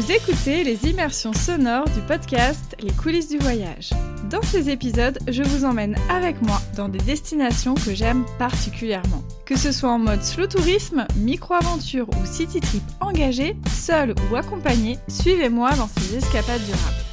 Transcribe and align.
Vous 0.00 0.12
écoutez 0.12 0.64
les 0.64 0.88
immersions 0.88 1.34
sonores 1.34 1.84
du 1.90 2.00
podcast 2.00 2.74
Les 2.80 2.90
coulisses 2.90 3.28
du 3.28 3.36
voyage. 3.36 3.90
Dans 4.30 4.40
ces 4.40 4.70
épisodes, 4.70 5.18
je 5.28 5.42
vous 5.42 5.66
emmène 5.66 5.94
avec 6.08 6.40
moi 6.40 6.58
dans 6.74 6.88
des 6.88 7.00
destinations 7.00 7.74
que 7.74 7.94
j'aime 7.94 8.24
particulièrement. 8.38 9.22
Que 9.44 9.58
ce 9.58 9.72
soit 9.72 9.90
en 9.90 9.98
mode 9.98 10.22
slow 10.22 10.46
tourisme, 10.46 11.06
micro-aventure 11.16 12.08
ou 12.08 12.24
city 12.24 12.60
trip 12.60 12.82
engagé, 13.02 13.56
seul 13.68 14.14
ou 14.30 14.36
accompagné, 14.36 14.96
suivez-moi 15.06 15.74
dans 15.74 15.88
ces 15.88 16.16
escapades 16.16 16.64
durables. 16.64 17.04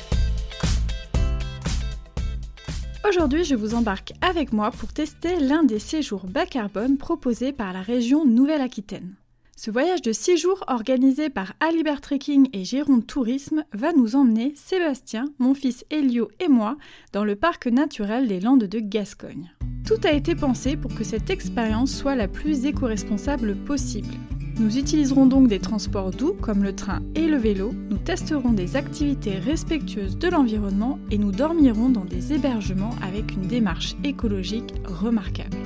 Aujourd'hui, 3.10 3.44
je 3.44 3.56
vous 3.56 3.76
embarque 3.76 4.14
avec 4.22 4.54
moi 4.54 4.72
pour 4.72 4.94
tester 4.94 5.42
l'un 5.42 5.64
des 5.64 5.80
séjours 5.80 6.26
bas 6.26 6.46
carbone 6.46 6.98
proposés 6.98 7.52
par 7.52 7.74
la 7.74 7.82
région 7.82 8.26
Nouvelle-Aquitaine. 8.26 9.18
Ce 9.60 9.72
voyage 9.72 10.04
de 10.04 10.12
6 10.12 10.38
jours 10.38 10.64
organisé 10.68 11.32
par 11.32 11.54
Alibert 11.60 12.00
Trekking 12.00 12.48
et 12.54 12.64
Gironde 12.64 13.08
Tourisme 13.08 13.64
va 13.74 13.92
nous 13.92 14.16
emmener, 14.16 14.54
Sébastien, 14.56 15.26
mon 15.40 15.56
fils 15.56 15.84
Elio 15.90 16.30
et 16.40 16.48
moi, 16.48 16.78
dans 17.12 17.24
le 17.24 17.36
parc 17.36 17.66
naturel 17.66 18.28
des 18.28 18.40
Landes 18.40 18.66
de 18.66 18.80
Gascogne. 18.80 19.52
Tout 19.84 20.00
a 20.04 20.12
été 20.12 20.36
pensé 20.36 20.78
pour 20.78 20.94
que 20.94 21.04
cette 21.04 21.32
expérience 21.32 21.92
soit 21.92 22.16
la 22.16 22.28
plus 22.28 22.66
éco-responsable 22.66 23.56
possible. 23.56 24.14
Nous 24.60 24.78
utiliserons 24.78 25.26
donc 25.26 25.48
des 25.48 25.60
transports 25.60 26.12
doux 26.12 26.36
comme 26.40 26.62
le 26.62 26.76
train 26.76 27.02
et 27.16 27.28
le 27.28 27.38
vélo, 27.38 27.72
nous 27.90 27.98
testerons 27.98 28.54
des 28.54 28.76
activités 28.76 29.40
respectueuses 29.40 30.20
de 30.20 30.28
l'environnement 30.28 31.00
et 31.10 31.18
nous 31.18 31.32
dormirons 31.32 31.90
dans 31.90 32.06
des 32.06 32.32
hébergements 32.32 32.96
avec 33.02 33.32
une 33.32 33.48
démarche 33.48 33.96
écologique 34.04 34.72
remarquable. 34.86 35.58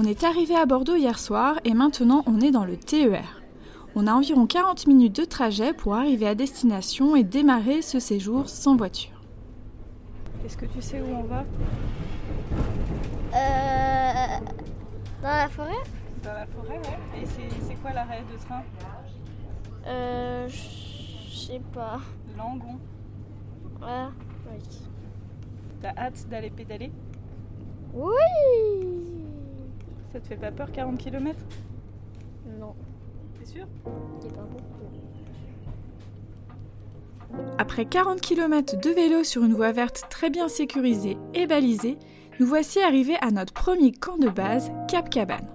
On 0.00 0.04
est 0.04 0.22
arrivé 0.22 0.54
à 0.54 0.64
Bordeaux 0.64 0.94
hier 0.94 1.18
soir 1.18 1.58
et 1.64 1.74
maintenant 1.74 2.22
on 2.28 2.40
est 2.40 2.52
dans 2.52 2.64
le 2.64 2.76
TER. 2.76 3.42
On 3.96 4.06
a 4.06 4.12
environ 4.12 4.46
40 4.46 4.86
minutes 4.86 5.16
de 5.16 5.24
trajet 5.24 5.72
pour 5.72 5.96
arriver 5.96 6.28
à 6.28 6.36
destination 6.36 7.16
et 7.16 7.24
démarrer 7.24 7.82
ce 7.82 7.98
séjour 7.98 8.48
sans 8.48 8.76
voiture. 8.76 9.20
Est-ce 10.46 10.56
que 10.56 10.66
tu 10.66 10.80
sais 10.80 11.00
où 11.00 11.16
on 11.16 11.24
va? 11.24 11.44
Euh. 13.34 14.38
Dans 15.20 15.36
la 15.36 15.48
forêt? 15.48 15.82
Dans 16.22 16.32
la 16.32 16.46
forêt, 16.46 16.78
ouais. 16.78 17.20
Et 17.20 17.26
c'est 17.26 17.74
quoi 17.82 17.90
l'arrêt 17.92 18.22
de 18.32 18.38
train? 18.38 18.62
Euh. 19.84 20.46
Je 20.46 21.36
sais 21.36 21.60
pas. 21.74 21.98
Langon. 22.36 22.78
Ah, 23.82 24.10
oui. 24.48 24.60
T'as 25.82 25.96
hâte 25.96 26.24
d'aller 26.30 26.50
pédaler? 26.50 26.92
Oui 27.92 29.07
Ça 30.12 30.20
te 30.20 30.26
fait 30.26 30.36
pas 30.36 30.50
peur 30.50 30.72
40 30.72 30.98
km 30.98 31.38
Non, 32.58 32.74
T'es 33.38 33.46
sûr? 33.46 33.66
C'est 34.20 34.34
pas 34.34 34.42
beaucoup. 34.42 34.64
Après 37.58 37.84
40 37.84 38.20
km 38.20 38.80
de 38.80 38.90
vélo 38.90 39.22
sur 39.22 39.44
une 39.44 39.54
voie 39.54 39.72
verte 39.72 40.04
très 40.08 40.30
bien 40.30 40.48
sécurisée 40.48 41.18
et 41.34 41.46
balisée, 41.46 41.98
nous 42.40 42.46
voici 42.46 42.80
arrivés 42.80 43.18
à 43.20 43.30
notre 43.30 43.52
premier 43.52 43.92
camp 43.92 44.16
de 44.16 44.28
base, 44.28 44.72
Cap 44.88 45.10
Cabane. 45.10 45.48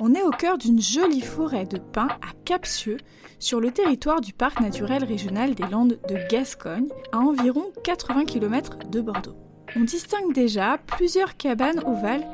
On 0.00 0.14
est 0.14 0.22
au 0.22 0.30
cœur 0.30 0.58
d'une 0.58 0.80
jolie 0.80 1.20
forêt 1.20 1.64
de 1.64 1.78
pins 1.78 2.08
à 2.08 2.32
Capsieux, 2.44 2.98
sur 3.38 3.60
le 3.60 3.70
territoire 3.70 4.20
du 4.20 4.32
parc 4.32 4.60
naturel 4.60 5.04
régional 5.04 5.54
des 5.54 5.66
Landes 5.66 5.98
de 6.08 6.16
Gascogne, 6.28 6.88
à 7.12 7.18
environ 7.18 7.64
80 7.84 8.24
km 8.24 8.78
de 8.88 9.00
Bordeaux. 9.00 9.36
On 9.76 9.84
distingue 9.84 10.34
déjà 10.34 10.78
plusieurs 10.78 11.36
cabanes 11.36 11.80
ovales 11.86 12.26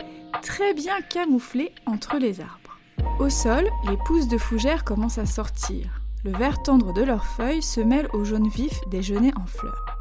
très 0.42 0.74
bien 0.74 1.00
camouflées 1.00 1.72
entre 1.86 2.18
les 2.18 2.40
arbres. 2.40 2.78
Au 3.18 3.28
sol, 3.28 3.68
les 3.88 3.96
pousses 3.96 4.28
de 4.28 4.38
fougères 4.38 4.84
commencent 4.84 5.18
à 5.18 5.26
sortir. 5.26 6.02
Le 6.24 6.32
vert 6.32 6.62
tendre 6.62 6.92
de 6.92 7.02
leurs 7.02 7.26
feuilles 7.26 7.62
se 7.62 7.80
mêle 7.80 8.08
au 8.12 8.24
jaune 8.24 8.48
vif 8.48 8.80
des 8.90 9.02
genêts 9.02 9.32
en 9.36 9.46
fleurs. 9.46 9.98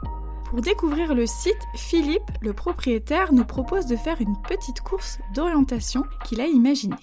Pour 0.50 0.62
découvrir 0.62 1.13
le 1.13 1.25
site, 1.25 1.68
Philippe, 1.75 2.31
le 2.41 2.53
propriétaire, 2.53 3.34
nous 3.34 3.44
propose 3.44 3.85
de 3.85 3.96
faire 3.96 4.22
une 4.22 4.41
petite 4.44 4.81
course 4.81 5.19
d'orientation 5.35 6.03
qu'il 6.25 6.41
a 6.41 6.47
imaginée. 6.47 6.96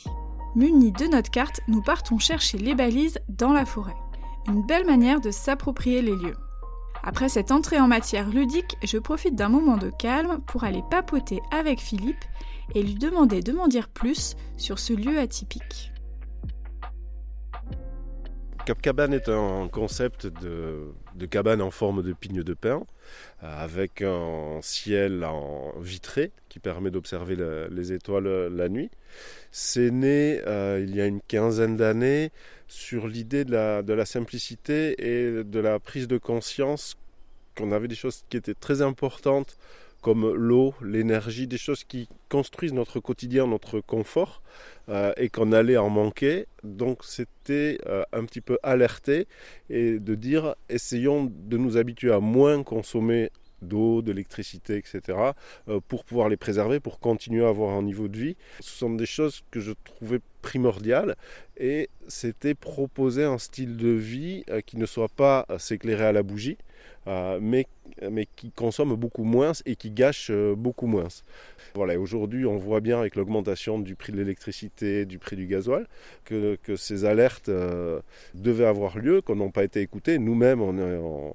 Munis 0.57 0.93
de 0.93 1.07
notre 1.07 1.31
carte, 1.31 1.61
nous 1.69 1.83
partons 1.83 2.19
chercher 2.19 2.59
les 2.59 2.75
balises 2.75 3.19
dans 3.29 3.53
la 3.53 3.67
forêt. 3.67 3.97
Une 4.47 4.65
belle 4.65 4.87
manière 4.87 5.21
de 5.21 5.31
s'approprier 5.31 6.01
les 6.01 6.17
lieux. 6.17 6.37
Après 7.03 7.29
cette 7.29 7.53
entrée 7.53 7.79
en 7.79 7.87
matière 7.87 8.31
ludique, 8.31 8.79
je 8.83 8.97
profite 8.97 9.35
d'un 9.35 9.51
moment 9.51 9.77
de 9.77 9.91
calme 9.91 10.41
pour 10.47 10.65
aller 10.65 10.83
papoter 10.91 11.43
avec 11.51 11.81
Philippe 11.81 12.25
et 12.75 12.83
lui 12.83 12.95
demander 12.95 13.41
de 13.43 13.53
m'en 13.53 13.69
dire 13.69 13.89
plus 13.89 14.37
sur 14.57 14.79
ce 14.79 14.93
lieu 14.93 15.19
atypique. 15.19 15.91
Cap 18.67 18.81
Cabane 18.81 19.13
est 19.13 19.29
un 19.29 19.69
concept 19.69 20.27
de, 20.27 20.95
cabane 21.31 21.61
en 21.61 21.71
forme 21.71 22.03
de 22.03 22.15
pigne 22.15 22.43
de 22.43 22.55
pin, 22.55 22.83
euh, 23.43 23.63
avec 23.63 24.01
un 24.01 24.61
ciel 24.63 25.23
en 25.23 25.79
vitré 25.79 26.33
qui 26.49 26.61
permet 26.61 26.91
d'observer 26.91 27.37
le- 27.37 27.69
les 27.71 27.93
étoiles 27.93 28.27
la 28.55 28.71
nuit. 28.71 28.91
C'est 29.51 29.91
né 29.91 30.41
euh, 30.47 30.83
il 30.83 30.97
y 30.97 31.03
a 31.03 31.07
une 31.07 31.21
quinzaine 31.21 31.77
d'années 31.77 32.31
sur 32.67 33.07
l'idée 33.07 33.45
de 33.45 33.93
la 33.93 34.07
simplicité 34.07 34.95
et 34.99 35.45
de 35.45 35.61
la 35.61 35.79
prise 35.79 36.09
de 36.09 36.17
conscience 36.17 36.97
qu'on 37.59 37.71
avait 37.71 37.87
des 37.89 37.95
choses 37.95 38.25
qui 38.31 38.39
étaient 38.39 38.55
très 38.55 38.81
importantes 38.81 39.59
comme 40.05 40.35
l'eau, 40.35 40.75
l'énergie, 40.83 41.47
des 41.47 41.57
choses 41.57 41.83
qui 41.83 42.11
construisent 42.29 42.75
notre 42.75 43.01
quotidien, 43.01 43.47
notre 43.47 43.81
confort, 43.81 44.43
euh, 44.91 45.15
et 45.17 45.31
qu'on 45.31 45.51
allait 45.51 45.79
en 45.79 45.89
manquer. 45.89 46.47
Donc 46.63 47.05
c'était 47.05 47.79
euh, 47.87 48.03
un 48.13 48.27
petit 48.27 48.43
peu 48.43 48.59
alerter 48.63 49.27
et 49.71 49.99
de 49.99 50.15
dire 50.15 50.57
essayons 50.69 51.33
de 51.35 51.57
nous 51.57 51.79
habituer 51.79 52.13
à 52.13 52.21
moins 52.21 52.63
consommer 52.63 53.31
d'eau, 53.63 54.03
d'électricité, 54.03 54.77
etc., 54.77 55.01
euh, 55.71 55.81
pour 55.89 56.05
pouvoir 56.05 56.29
les 56.29 56.37
préserver, 56.37 56.81
pour 56.81 57.01
continuer 57.01 57.43
à 57.43 57.49
avoir 57.49 57.75
un 57.75 57.83
niveau 57.83 58.07
de 58.09 58.19
vie. 58.19 58.37
Ce 58.61 58.77
sont 58.77 58.91
des 58.91 59.07
choses 59.07 59.41
que 59.51 59.61
je 59.61 59.73
trouvais 59.85 60.21
primordiales 60.43 61.17
et 61.57 61.89
c'était 62.09 62.55
proposer 62.55 63.25
un 63.25 63.39
style 63.39 63.79
de 63.79 63.89
vie 63.89 64.45
qui 64.67 64.77
ne 64.77 64.85
soit 64.85 65.09
pas 65.09 65.47
s'éclairer 65.57 66.05
à 66.05 66.13
la 66.13 66.23
bougie, 66.23 66.59
mais, 67.07 67.67
mais 68.11 68.27
qui 68.37 68.51
consomme 68.51 68.95
beaucoup 68.95 69.25
moins 69.25 69.53
et 69.67 69.77
qui 69.77 69.91
gâche 69.91 70.29
euh, 70.31 70.55
beaucoup 70.55 70.87
moins. 70.87 71.09
Voilà, 71.75 71.99
aujourd'hui, 71.99 72.47
on 72.47 72.57
voit 72.57 72.81
bien 72.81 72.99
avec 72.99 73.17
l'augmentation 73.17 73.79
du 73.79 73.95
prix 73.95 74.13
de 74.13 74.19
l'électricité, 74.19 75.05
du 75.05 75.19
prix 75.19 75.37
du 75.37 75.47
gasoil, 75.47 75.87
que, 76.25 76.57
que 76.63 76.77
ces 76.77 77.05
alertes 77.05 77.49
euh, 77.49 78.01
devaient 78.35 78.67
avoir 78.67 78.99
lieu, 78.99 79.21
qu'on 79.21 79.37
n'a 79.37 79.49
pas 79.51 79.65
été 79.65 79.81
écoutés. 79.81 80.19
Nous-mêmes, 80.19 80.63
on, 80.63 81.33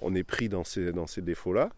on 0.00 0.14
est 0.14 0.24
pris 0.24 0.48
dans 0.48 0.64
ces, 0.64 0.92
dans 0.92 1.06
ces 1.06 1.22
défauts-là. 1.22 1.70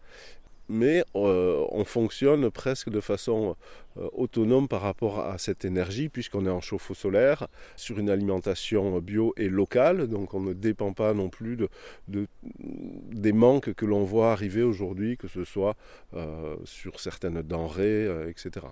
Mais 0.67 1.03
euh, 1.15 1.63
on 1.69 1.85
fonctionne 1.85 2.49
presque 2.49 2.89
de 2.89 2.99
façon 2.99 3.55
euh, 3.97 4.07
autonome 4.13 4.67
par 4.67 4.81
rapport 4.81 5.19
à 5.19 5.37
cette 5.37 5.63
énergie, 5.63 6.09
puisqu'on 6.09 6.45
est 6.45 6.49
en 6.49 6.61
chauffe-eau 6.61 6.93
solaire, 6.95 7.47
sur 7.75 7.99
une 7.99 8.09
alimentation 8.09 8.99
bio 8.99 9.33
et 9.37 9.47
locale, 9.49 10.07
donc 10.07 10.33
on 10.33 10.39
ne 10.41 10.53
dépend 10.53 10.91
pas 10.93 11.13
non 11.13 11.29
plus 11.29 11.55
de, 11.55 11.69
de- 12.07 12.27
des 12.59 13.31
manques 13.33 13.73
que 13.73 13.85
l'on 13.85 14.03
voit 14.03 14.31
arriver 14.31 14.63
aujourd'hui, 14.63 15.17
que 15.17 15.27
ce 15.27 15.43
soit 15.43 15.75
euh, 16.15 16.55
sur 16.65 16.99
certaines 16.99 17.41
denrées, 17.43 18.07
etc. 18.29 18.65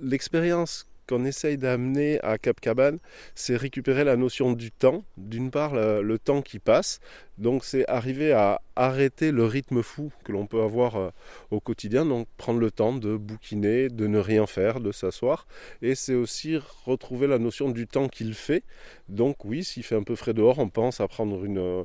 L'expérience 0.00 0.88
qu'on 1.06 1.24
essaye 1.24 1.56
d'amener 1.56 2.20
à 2.22 2.38
Cap 2.38 2.60
Cabane, 2.60 2.98
c'est 3.34 3.56
récupérer 3.56 4.04
la 4.04 4.16
notion 4.16 4.52
du 4.52 4.70
temps. 4.70 5.04
D'une 5.16 5.50
part, 5.50 5.74
le, 5.74 6.18
temps 6.18 6.42
qui 6.42 6.58
passe. 6.58 7.00
Donc, 7.38 7.64
c'est 7.64 7.88
arriver 7.88 8.32
à 8.32 8.60
arrêter 8.74 9.30
le 9.30 9.44
rythme 9.44 9.82
fou 9.82 10.10
que 10.24 10.32
l'on 10.32 10.46
peut 10.46 10.62
avoir 10.62 10.96
euh, 10.96 11.10
au 11.50 11.60
quotidien. 11.60 12.06
Donc, 12.06 12.26
prendre 12.36 12.58
le 12.58 12.70
temps 12.70 12.94
de 12.94 13.16
bouquiner, 13.16 13.88
de 13.88 14.06
ne 14.06 14.18
rien 14.18 14.46
faire, 14.46 14.80
de 14.80 14.92
s'asseoir. 14.92 15.46
Et 15.82 15.94
c'est 15.94 16.14
aussi 16.14 16.58
retrouver 16.84 17.26
la 17.26 17.38
notion 17.38 17.70
du 17.70 17.86
temps 17.86 18.08
qu'il 18.08 18.34
fait. 18.34 18.64
Donc, 19.08 19.44
oui, 19.44 19.64
s'il 19.64 19.82
fait 19.82 19.96
un 19.96 20.02
peu 20.02 20.16
frais 20.16 20.34
dehors, 20.34 20.58
on 20.58 20.68
pense 20.68 21.00
à 21.00 21.08
prendre 21.08 21.44
une, 21.44 21.58
euh, 21.58 21.84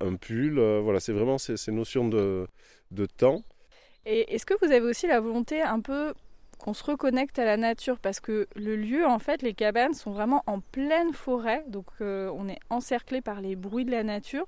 un 0.00 0.16
pull. 0.16 0.58
Euh, 0.58 0.80
voilà, 0.82 1.00
c'est 1.00 1.12
vraiment 1.12 1.38
ces, 1.38 1.56
ces 1.56 1.72
notions 1.72 2.08
de, 2.08 2.46
de 2.90 3.06
temps. 3.06 3.44
Et 4.06 4.34
est-ce 4.34 4.46
que 4.46 4.54
vous 4.60 4.72
avez 4.72 4.86
aussi 4.86 5.06
la 5.06 5.20
volonté 5.20 5.60
un 5.60 5.80
peu 5.80 6.14
qu'on 6.60 6.74
se 6.74 6.84
reconnecte 6.84 7.38
à 7.38 7.44
la 7.44 7.56
nature 7.56 7.98
parce 7.98 8.20
que 8.20 8.46
le 8.54 8.76
lieu, 8.76 9.06
en 9.06 9.18
fait, 9.18 9.42
les 9.42 9.54
cabanes 9.54 9.94
sont 9.94 10.12
vraiment 10.12 10.42
en 10.46 10.60
pleine 10.60 11.12
forêt, 11.12 11.64
donc 11.68 11.86
euh, 12.00 12.30
on 12.34 12.48
est 12.48 12.60
encerclé 12.68 13.20
par 13.20 13.40
les 13.40 13.56
bruits 13.56 13.84
de 13.84 13.90
la 13.90 14.04
nature. 14.04 14.46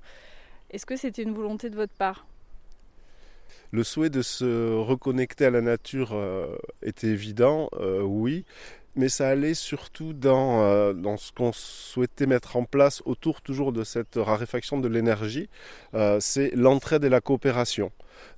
Est-ce 0.70 0.86
que 0.86 0.96
c'était 0.96 1.22
une 1.22 1.34
volonté 1.34 1.70
de 1.70 1.76
votre 1.76 1.94
part? 1.94 2.26
Le 3.70 3.84
souhait 3.84 4.10
de 4.10 4.22
se 4.22 4.74
reconnecter 4.76 5.46
à 5.46 5.50
la 5.50 5.62
nature 5.62 6.12
euh, 6.12 6.56
était 6.82 7.08
évident, 7.08 7.68
euh, 7.74 8.02
oui. 8.02 8.44
Mais 8.96 9.08
ça 9.08 9.28
allait 9.28 9.54
surtout 9.54 10.12
dans, 10.12 10.62
euh, 10.62 10.92
dans 10.92 11.16
ce 11.16 11.32
qu'on 11.32 11.52
souhaitait 11.52 12.26
mettre 12.26 12.56
en 12.56 12.64
place 12.64 13.02
autour 13.04 13.40
toujours 13.40 13.72
de 13.72 13.84
cette 13.84 14.16
raréfaction 14.16 14.78
de 14.78 14.88
l'énergie, 14.88 15.48
euh, 15.94 16.18
c'est 16.20 16.50
l'entraide 16.54 17.04
et 17.04 17.08
la 17.08 17.20
coopération. 17.20 17.90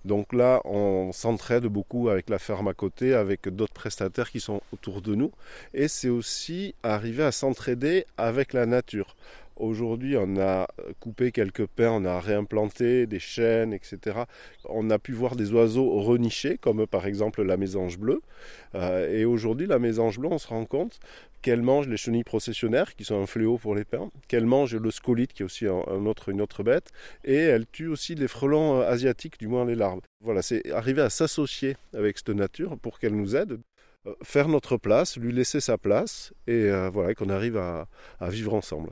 Donc 0.05 0.33
là, 0.33 0.61
on 0.65 1.13
s'entraide 1.13 1.65
beaucoup 1.65 2.09
avec 2.09 2.31
la 2.31 2.39
ferme 2.39 2.69
à 2.69 2.75
côté, 2.75 3.15
avec 3.15 3.49
d'autres 3.49 3.75
prestataires 3.75 4.31
qui 4.31 4.41
sont 4.41 4.63
autour 4.73 5.03
de 5.03 5.15
nous, 5.15 5.33
et 5.75 5.89
c'est 5.89 6.09
aussi 6.09 6.75
arriver 6.83 7.25
à 7.25 7.33
s'entraider 7.33 8.07
avec 8.17 8.53
la 8.53 8.67
nature. 8.67 9.17
Aujourd'hui, 9.57 10.17
on 10.17 10.37
a 10.37 10.67
coupé 10.99 11.31
quelques 11.31 11.67
pins, 11.67 11.91
on 11.91 12.05
a 12.05 12.19
réimplanté 12.19 13.07
des 13.07 13.21
chênes, 13.21 13.73
etc. 13.73 14.25
On 14.65 14.91
a 14.91 14.99
pu 14.99 15.13
voir 15.13 15.37
des 15.37 15.53
oiseaux 15.53 16.01
renichés, 16.01 16.59
comme 16.59 16.87
par 16.89 17.07
exemple 17.07 17.43
la 17.43 17.57
mésange 17.57 17.99
bleue. 17.99 18.21
Euh, 18.75 19.09
et 19.17 19.25
aujourd'hui, 19.25 19.69
la 19.69 19.79
mésange 19.79 20.19
bleue, 20.19 20.29
on 20.31 20.39
se 20.39 20.49
rend 20.49 20.65
compte 20.65 20.99
qu'elle 21.41 21.63
mange 21.63 21.87
les 21.87 21.97
chenilles 21.97 22.25
processionnaires, 22.25 22.97
qui 22.97 23.05
sont 23.05 23.21
un 23.21 23.27
fléau 23.27 23.59
pour 23.59 23.77
les 23.77 23.85
pins, 23.85 24.11
qu'elle 24.27 24.47
mange 24.47 24.75
le 24.75 24.91
scolite, 24.91 25.33
qui 25.33 25.43
est 25.43 25.45
aussi 25.45 25.67
une 25.67 26.41
autre 26.41 26.63
bête, 26.65 26.91
et 27.25 27.37
elle 27.37 27.67
tue 27.67 27.87
aussi 27.87 28.17
les 28.17 28.29
frelons 28.29 28.81
euh, 28.81 28.89
asiatiques, 28.89 29.39
du 29.39 29.47
moins 29.47 29.65
les 29.65 29.77
larves. 29.77 30.01
Voilà, 30.21 30.43
c'est 30.43 30.69
arriver 30.73 31.03
à 31.03 31.11
s'associer 31.11 31.77
avec 31.93 32.19
cette 32.19 32.31
nature 32.31 32.77
pour 32.79 32.99
qu'elle 32.99 33.15
nous 33.15 33.37
aide 33.37 33.61
euh, 34.07 34.15
faire 34.25 34.49
notre 34.49 34.79
place, 34.79 35.17
lui 35.17 35.33
laisser 35.33 35.61
sa 35.61 35.79
place, 35.79 36.33
et 36.49 36.71
voilà, 36.93 37.15
qu'on 37.15 37.29
arrive 37.29 37.57
à 37.57 37.87
vivre 38.31 38.55
ensemble. 38.55 38.91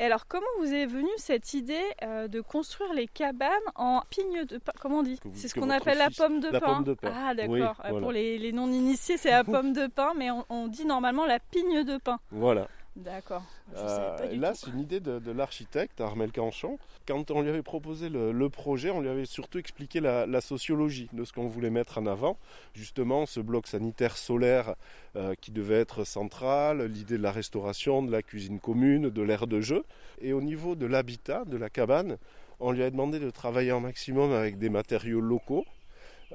Et 0.00 0.04
alors, 0.04 0.26
comment 0.26 0.46
vous 0.58 0.72
est 0.72 0.86
venue 0.86 1.06
cette 1.18 1.54
idée 1.54 1.84
euh, 2.02 2.26
de 2.26 2.40
construire 2.40 2.92
les 2.94 3.06
cabanes 3.06 3.50
en 3.76 4.02
pigne 4.10 4.44
de 4.44 4.58
pain? 4.58 4.72
Comment 4.80 4.98
on 4.98 5.02
dit? 5.04 5.20
C'est 5.34 5.46
ce 5.46 5.54
qu'on 5.54 5.70
appelle 5.70 5.98
la 5.98 6.10
pomme 6.10 6.40
de 6.40 6.50
pain. 6.50 6.84
Ah, 7.04 7.32
d'accord. 7.34 7.80
Euh, 7.84 8.00
pour 8.00 8.10
les, 8.10 8.52
non-initiés, 8.52 9.16
c'est 9.16 9.30
la 9.30 9.44
pomme 9.44 9.72
de 9.72 9.86
pain, 9.86 10.12
mais 10.16 10.28
on, 10.48 10.66
dit 10.66 10.84
normalement 10.84 11.26
la 11.26 11.38
pigne 11.38 11.84
de 11.84 11.96
pain. 11.98 12.18
Voilà. 12.32 12.66
D'accord. 12.96 13.42
Euh, 13.76 14.36
là, 14.36 14.54
c'est 14.54 14.70
une 14.70 14.78
idée 14.78 15.00
de, 15.00 15.30
l'architecte 15.32 16.00
Armel 16.00 16.30
Canchon. 16.30 16.78
Quand 17.08 17.32
on 17.32 17.42
lui 17.42 17.48
avait 17.48 17.62
proposé 17.62 18.08
le, 18.08 18.48
projet, 18.48 18.90
on 18.90 19.00
lui 19.00 19.08
avait 19.08 19.24
surtout 19.24 19.58
expliqué 19.58 19.98
la, 20.00 20.40
sociologie 20.40 21.08
de 21.12 21.24
ce 21.24 21.32
qu'on 21.32 21.48
voulait 21.48 21.70
mettre 21.70 21.98
en 21.98 22.06
avant. 22.06 22.38
Justement, 22.72 23.26
ce 23.26 23.40
bloc 23.40 23.66
sanitaire 23.66 24.16
solaire 24.16 24.76
euh, 25.16 25.34
qui 25.40 25.50
devait 25.50 25.80
être 25.80 26.04
central, 26.04 26.84
l'idée 26.84 27.18
de 27.18 27.22
la 27.22 27.32
restauration, 27.32 28.00
de 28.00 28.12
la 28.12 28.22
cuisine 28.22 28.60
commune, 28.60 29.10
de 29.10 29.22
l'aire 29.22 29.48
de 29.48 29.60
jeu. 29.60 29.84
Et 30.20 30.32
au 30.32 30.40
niveau 30.40 30.76
de 30.76 30.86
l'habitat, 30.86 31.44
de 31.46 31.56
la 31.56 31.70
cabane, 31.70 32.16
on 32.60 32.70
lui 32.70 32.84
a 32.84 32.90
demandé 32.90 33.18
de 33.18 33.30
travailler 33.30 33.72
un 33.72 33.80
maximum 33.80 34.32
avec 34.32 34.58
des 34.58 34.68
matériaux 34.68 35.20
locaux 35.20 35.64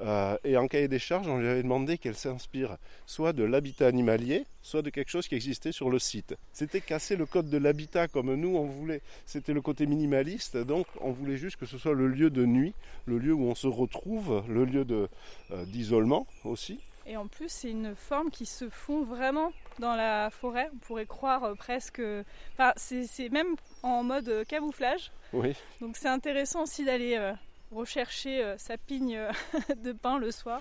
euh, 0.00 0.36
et 0.44 0.56
en 0.56 0.66
cahier 0.66 0.88
des 0.88 0.98
charges, 0.98 1.28
on 1.28 1.38
lui 1.38 1.48
avait 1.48 1.62
demandé 1.62 1.98
qu'elle 1.98 2.14
s'inspire 2.14 2.76
soit 3.06 3.32
de 3.32 3.44
l'habitat 3.44 3.86
animalier, 3.86 4.46
soit 4.62 4.82
de 4.82 4.90
quelque 4.90 5.10
chose 5.10 5.28
qui 5.28 5.34
existait 5.34 5.72
sur 5.72 5.90
le 5.90 5.98
site. 5.98 6.34
C'était 6.52 6.80
casser 6.80 7.16
le 7.16 7.26
code 7.26 7.50
de 7.50 7.58
l'habitat 7.58 8.08
comme 8.08 8.34
nous 8.34 8.56
on 8.56 8.64
voulait. 8.64 9.02
C'était 9.26 9.52
le 9.52 9.60
côté 9.60 9.86
minimaliste, 9.86 10.56
donc 10.56 10.86
on 11.00 11.10
voulait 11.10 11.36
juste 11.36 11.56
que 11.56 11.66
ce 11.66 11.76
soit 11.76 11.92
le 11.92 12.08
lieu 12.08 12.30
de 12.30 12.46
nuit, 12.46 12.72
le 13.04 13.18
lieu 13.18 13.34
où 13.34 13.44
on 13.44 13.54
se 13.54 13.66
retrouve, 13.66 14.42
le 14.48 14.64
lieu 14.64 14.86
euh, 14.90 15.64
d'isolement 15.66 16.26
aussi. 16.44 16.80
Et 17.06 17.16
en 17.16 17.26
plus, 17.26 17.48
c'est 17.48 17.70
une 17.70 17.96
forme 17.96 18.30
qui 18.30 18.46
se 18.46 18.68
fond 18.68 19.02
vraiment 19.02 19.52
dans 19.80 19.96
la 19.96 20.30
forêt. 20.30 20.70
On 20.72 20.78
pourrait 20.78 21.06
croire 21.06 21.44
euh, 21.44 21.54
presque. 21.54 22.00
Enfin, 22.52 22.72
c'est 22.76 23.28
même 23.30 23.56
en 23.82 24.02
mode 24.02 24.44
camouflage. 24.46 25.10
Oui. 25.32 25.54
Donc 25.80 25.96
c'est 25.96 26.08
intéressant 26.08 26.62
aussi 26.62 26.84
d'aller 26.84 27.34
rechercher 27.70 28.42
euh, 28.42 28.58
sa 28.58 28.76
pigne 28.76 29.16
euh, 29.16 29.32
de 29.76 29.92
pain 29.92 30.18
le 30.18 30.30
soir. 30.30 30.60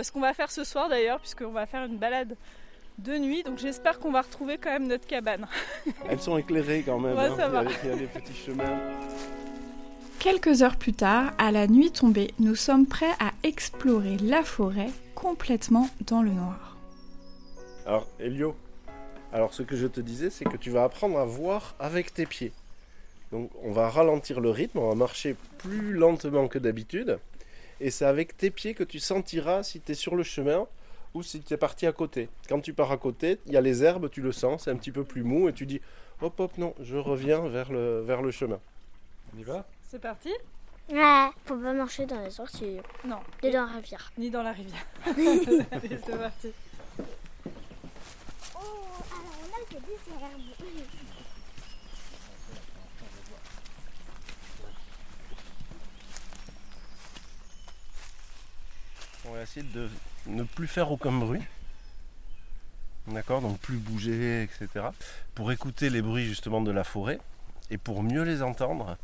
Ce 0.00 0.10
qu'on 0.10 0.20
va 0.20 0.32
faire 0.32 0.50
ce 0.50 0.64
soir 0.64 0.88
d'ailleurs, 0.88 1.20
puisqu'on 1.20 1.52
va 1.52 1.66
faire 1.66 1.84
une 1.84 1.98
balade 1.98 2.36
de 2.98 3.18
nuit. 3.18 3.42
Donc 3.42 3.58
j'espère 3.58 3.98
qu'on 3.98 4.10
va 4.10 4.22
retrouver 4.22 4.58
quand 4.58 4.70
même 4.70 4.86
notre 4.86 5.06
cabane. 5.06 5.46
Elles 6.08 6.20
sont 6.20 6.38
éclairées 6.38 6.82
quand 6.82 6.98
même. 6.98 7.18
Hein. 7.18 7.34
Il, 7.84 7.88
y 7.88 7.92
a, 7.92 7.96
des 7.96 8.06
petits 8.06 8.34
chemins. 8.34 8.78
Quelques 10.18 10.62
heures 10.62 10.76
plus 10.76 10.92
tard, 10.92 11.32
à 11.36 11.50
la 11.50 11.66
nuit 11.66 11.90
tombée, 11.90 12.32
nous 12.38 12.54
sommes 12.54 12.86
prêts 12.86 13.14
à 13.18 13.32
explorer 13.42 14.16
la 14.18 14.42
forêt 14.42 14.90
complètement 15.14 15.88
dans 16.06 16.22
le 16.22 16.30
noir. 16.30 16.76
Alors, 17.86 18.06
Elio, 18.20 18.54
alors 19.32 19.52
ce 19.52 19.62
que 19.62 19.76
je 19.76 19.88
te 19.88 20.00
disais, 20.00 20.30
c'est 20.30 20.44
que 20.44 20.56
tu 20.56 20.70
vas 20.70 20.84
apprendre 20.84 21.18
à 21.18 21.24
voir 21.24 21.74
avec 21.80 22.14
tes 22.14 22.26
pieds. 22.26 22.52
Donc 23.32 23.50
on 23.62 23.72
va 23.72 23.88
ralentir 23.88 24.40
le 24.40 24.50
rythme, 24.50 24.78
on 24.78 24.90
va 24.90 24.94
marcher 24.94 25.36
plus 25.58 25.94
lentement 25.94 26.48
que 26.48 26.58
d'habitude. 26.58 27.18
Et 27.80 27.90
c'est 27.90 28.04
avec 28.04 28.36
tes 28.36 28.50
pieds 28.50 28.74
que 28.74 28.84
tu 28.84 29.00
sentiras 29.00 29.62
si 29.62 29.80
tu 29.80 29.92
es 29.92 29.94
sur 29.94 30.14
le 30.14 30.22
chemin 30.22 30.66
ou 31.14 31.22
si 31.22 31.40
tu 31.40 31.54
es 31.54 31.56
parti 31.56 31.86
à 31.86 31.92
côté. 31.92 32.28
Quand 32.48 32.60
tu 32.60 32.74
pars 32.74 32.92
à 32.92 32.98
côté, 32.98 33.38
il 33.46 33.52
y 33.52 33.56
a 33.56 33.60
les 33.62 33.82
herbes, 33.82 34.10
tu 34.10 34.20
le 34.20 34.32
sens, 34.32 34.64
c'est 34.64 34.70
un 34.70 34.76
petit 34.76 34.92
peu 34.92 35.02
plus 35.02 35.24
mou 35.24 35.48
et 35.48 35.54
tu 35.54 35.66
dis 35.66 35.80
hop 36.20 36.38
hop 36.38 36.58
non, 36.58 36.74
je 36.80 36.96
reviens 36.96 37.48
vers 37.48 37.72
le, 37.72 38.02
vers 38.02 38.20
le 38.20 38.30
chemin. 38.30 38.60
On 39.34 39.38
y 39.38 39.42
va? 39.42 39.66
C'est 39.82 40.00
parti? 40.00 40.30
Ouais, 40.90 41.28
faut 41.46 41.56
pas 41.56 41.72
marcher 41.72 42.04
dans 42.04 42.20
les 42.22 42.30
sorties. 42.30 42.78
Non. 43.06 43.18
Ni 43.42 43.50
dans 43.50 43.64
la 43.64 43.72
rivière. 43.72 44.12
Ni 44.18 44.30
dans 44.30 44.42
la 44.42 44.52
rivière. 44.52 44.86
Allez, 45.06 45.40
c'est 45.80 46.18
parti. 46.18 46.52
Oh, 48.54 48.58
alors 49.10 49.42
là, 49.50 49.58
c'est 49.70 49.80
des 49.80 50.12
herbes. 50.12 51.11
On 59.24 59.32
va 59.32 59.42
essayer 59.42 59.66
de 59.66 59.88
ne 60.26 60.42
plus 60.42 60.66
faire 60.66 60.90
aucun 60.90 61.12
bruit. 61.12 61.42
D'accord 63.06 63.40
Donc 63.40 63.58
plus 63.58 63.76
bouger, 63.76 64.42
etc. 64.42 64.86
Pour 65.34 65.52
écouter 65.52 65.90
les 65.90 66.02
bruits 66.02 66.26
justement 66.26 66.60
de 66.60 66.70
la 66.70 66.84
forêt. 66.84 67.18
Et 67.70 67.78
pour 67.78 68.02
mieux 68.02 68.22
les 68.22 68.42
entendre, 68.42 68.96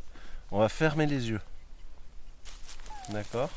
on 0.51 0.59
va 0.59 0.69
fermer 0.69 1.05
les 1.05 1.29
yeux. 1.29 1.41
D'accord 3.09 3.49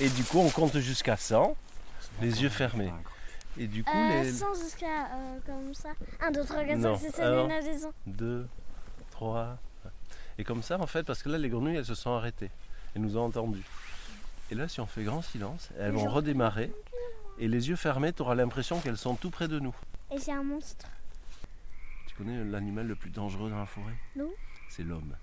et... 0.00 0.08
du 0.08 0.24
coup, 0.24 0.38
on 0.38 0.50
compte 0.50 0.78
jusqu'à 0.78 1.16
100, 1.16 1.56
les 2.20 2.42
yeux 2.42 2.48
fermés. 2.48 2.92
Et 3.56 3.66
du 3.66 3.84
coup, 3.84 3.96
euh, 3.96 4.22
les... 4.22 4.32
100 4.32 4.54
jusqu'à 4.54 4.86
euh, 4.86 5.38
comme 5.46 5.74
ça. 5.74 5.90
1, 6.20 6.32
2, 6.32 6.44
3, 6.44 6.64
4, 6.64 6.82
5, 6.82 6.98
6, 6.98 7.10
7, 7.10 7.24
8, 7.76 7.88
2, 8.06 8.48
3, 9.12 9.58
et 10.38 10.44
comme 10.44 10.62
ça, 10.62 10.80
en 10.80 10.86
fait, 10.86 11.04
parce 11.04 11.22
que 11.22 11.28
là, 11.28 11.38
les 11.38 11.48
grenouilles, 11.48 11.76
elles 11.76 11.84
se 11.84 11.94
sont 11.94 12.12
arrêtées. 12.12 12.50
Elles 12.94 13.02
nous 13.02 13.16
ont 13.16 13.24
entendus. 13.24 13.64
Et 14.50 14.54
là, 14.54 14.68
si 14.68 14.80
on 14.80 14.86
fait 14.86 15.04
grand 15.04 15.22
silence, 15.22 15.70
elles 15.78 15.92
vont 15.92 16.08
redémarrer. 16.08 16.70
Et 17.38 17.48
les 17.48 17.68
yeux 17.68 17.76
fermés, 17.76 18.12
tu 18.12 18.22
auras 18.22 18.34
l'impression 18.34 18.80
qu'elles 18.80 18.98
sont 18.98 19.16
tout 19.16 19.30
près 19.30 19.48
de 19.48 19.58
nous. 19.58 19.74
Et 20.12 20.18
c'est 20.18 20.32
un 20.32 20.42
monstre. 20.42 20.86
Tu 22.06 22.14
connais 22.14 22.44
l'animal 22.44 22.86
le 22.86 22.94
plus 22.94 23.10
dangereux 23.10 23.50
dans 23.50 23.58
la 23.58 23.66
forêt? 23.66 23.94
Non. 24.14 24.30
C'est 24.68 24.84
l'homme. 24.84 25.16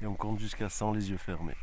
Et 0.00 0.06
on 0.06 0.14
compte 0.14 0.40
jusqu'à 0.40 0.68
100 0.68 0.92
les 0.92 1.10
yeux 1.10 1.16
fermés. 1.16 1.56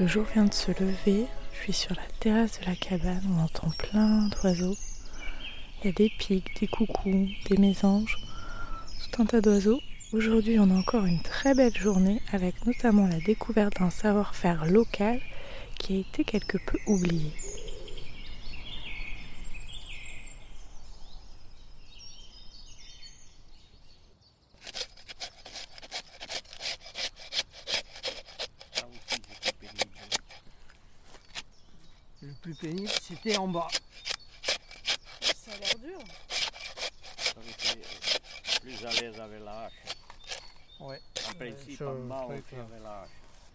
Le 0.00 0.06
jour 0.06 0.24
vient 0.32 0.46
de 0.46 0.54
se 0.54 0.70
lever, 0.70 1.26
je 1.52 1.58
suis 1.58 1.72
sur 1.74 1.94
la 1.94 2.00
terrasse 2.20 2.58
de 2.58 2.64
la 2.64 2.74
cabane, 2.74 3.22
on 3.36 3.42
entend 3.42 3.68
plein 3.76 4.28
d'oiseaux. 4.28 4.74
Il 5.78 5.88
y 5.88 5.90
a 5.90 5.92
des 5.92 6.08
pics, 6.08 6.58
des 6.58 6.68
coucous, 6.68 7.28
des 7.50 7.58
mésanges, 7.58 8.16
tout 9.12 9.20
un 9.20 9.26
tas 9.26 9.42
d'oiseaux. 9.42 9.78
Aujourd'hui, 10.14 10.58
on 10.58 10.70
a 10.70 10.74
encore 10.74 11.04
une 11.04 11.20
très 11.20 11.54
belle 11.54 11.76
journée 11.76 12.22
avec 12.32 12.64
notamment 12.64 13.08
la 13.08 13.20
découverte 13.20 13.78
d'un 13.78 13.90
savoir-faire 13.90 14.64
local 14.64 15.20
qui 15.78 15.96
a 15.96 16.00
été 16.00 16.24
quelque 16.24 16.56
peu 16.56 16.78
oublié. 16.86 17.30
Pénible, 33.22 33.34
c'était 33.34 33.36
en 33.38 33.48
bas. 33.48 33.68
Ça 35.20 35.52
a 35.52 35.58
l'air 35.58 35.78
dur. 35.82 35.98
plus 38.62 38.86
à 38.86 39.00
l'aise 39.00 39.20
avec 39.20 39.40
la 39.44 39.64
hache. 39.64 39.72
Ouais. 40.80 41.00
En 41.28 41.34
principe, 41.34 41.82
en 41.82 42.08
bas, 42.08 42.26
on 42.28 42.30
fait 42.30 42.56
avec 42.56 42.82
la 42.82 43.02
hache. 43.02 43.10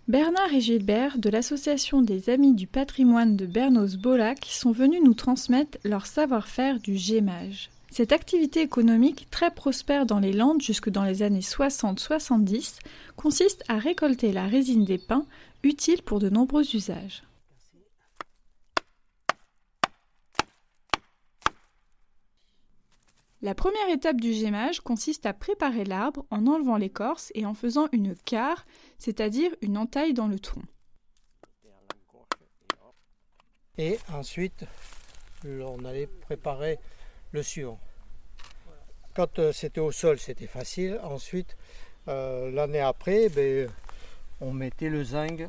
Bernard 0.08 0.54
et 0.54 0.62
Gilbert 0.62 1.18
de 1.18 1.30
l'association 1.30 2.04
des 2.04 2.30
Amis 2.30 2.54
du 2.54 2.68
patrimoine 2.68 3.36
de 3.36 3.48
Bernos 3.48 3.96
Bolac 3.96 4.46
sont 4.46 4.72
venus 4.72 5.02
nous 5.04 5.16
transmettre 5.16 5.80
leur 5.84 6.06
savoir-faire 6.06 6.80
du 6.80 6.96
gémage. 6.96 7.72
Cette 7.90 8.12
activité 8.12 8.62
économique 8.62 9.28
très 9.32 9.50
prospère 9.50 10.06
dans 10.06 10.20
les 10.20 10.34
Landes 10.34 10.62
jusque 10.62 10.90
dans 10.90 11.04
les 11.04 11.24
années 11.24 11.40
60-70 11.40 12.80
consiste 13.16 13.64
à 13.68 13.80
récolter 13.80 14.32
la 14.32 14.46
résine 14.46 14.86
des 14.86 15.00
pins 15.00 15.26
utile 15.64 16.04
pour 16.04 16.20
de 16.20 16.30
nombreux 16.30 16.76
usages. 16.76 17.24
La 23.46 23.54
première 23.54 23.90
étape 23.90 24.20
du 24.20 24.34
gémage 24.34 24.82
consiste 24.82 25.28
à 25.28 25.34
préparer 25.34 25.84
l'arbre 25.84 26.26
en 26.32 26.48
enlevant 26.48 26.78
l'écorce 26.78 27.32
et 27.36 27.46
en 27.46 27.54
faisant 27.54 27.88
une 27.92 28.16
carre, 28.16 28.66
c'est-à-dire 28.98 29.52
une 29.62 29.78
entaille 29.78 30.16
dans 30.16 30.26
le 30.26 30.40
tronc. 30.40 30.64
Et 33.78 34.00
ensuite, 34.12 34.66
on 35.46 35.86
allait 35.86 36.08
préparer 36.08 36.80
le 37.34 37.44
suivant. 37.44 37.80
Quand 39.14 39.38
euh, 39.38 39.52
c'était 39.52 39.80
au 39.80 39.92
sol, 39.92 40.18
c'était 40.18 40.48
facile. 40.48 41.00
Ensuite, 41.04 41.56
euh, 42.08 42.50
l'année 42.50 42.80
après, 42.80 43.30
ben, 43.30 43.70
on 44.42 44.54
mettait 44.54 44.90
le 44.90 45.04
zinc 45.04 45.48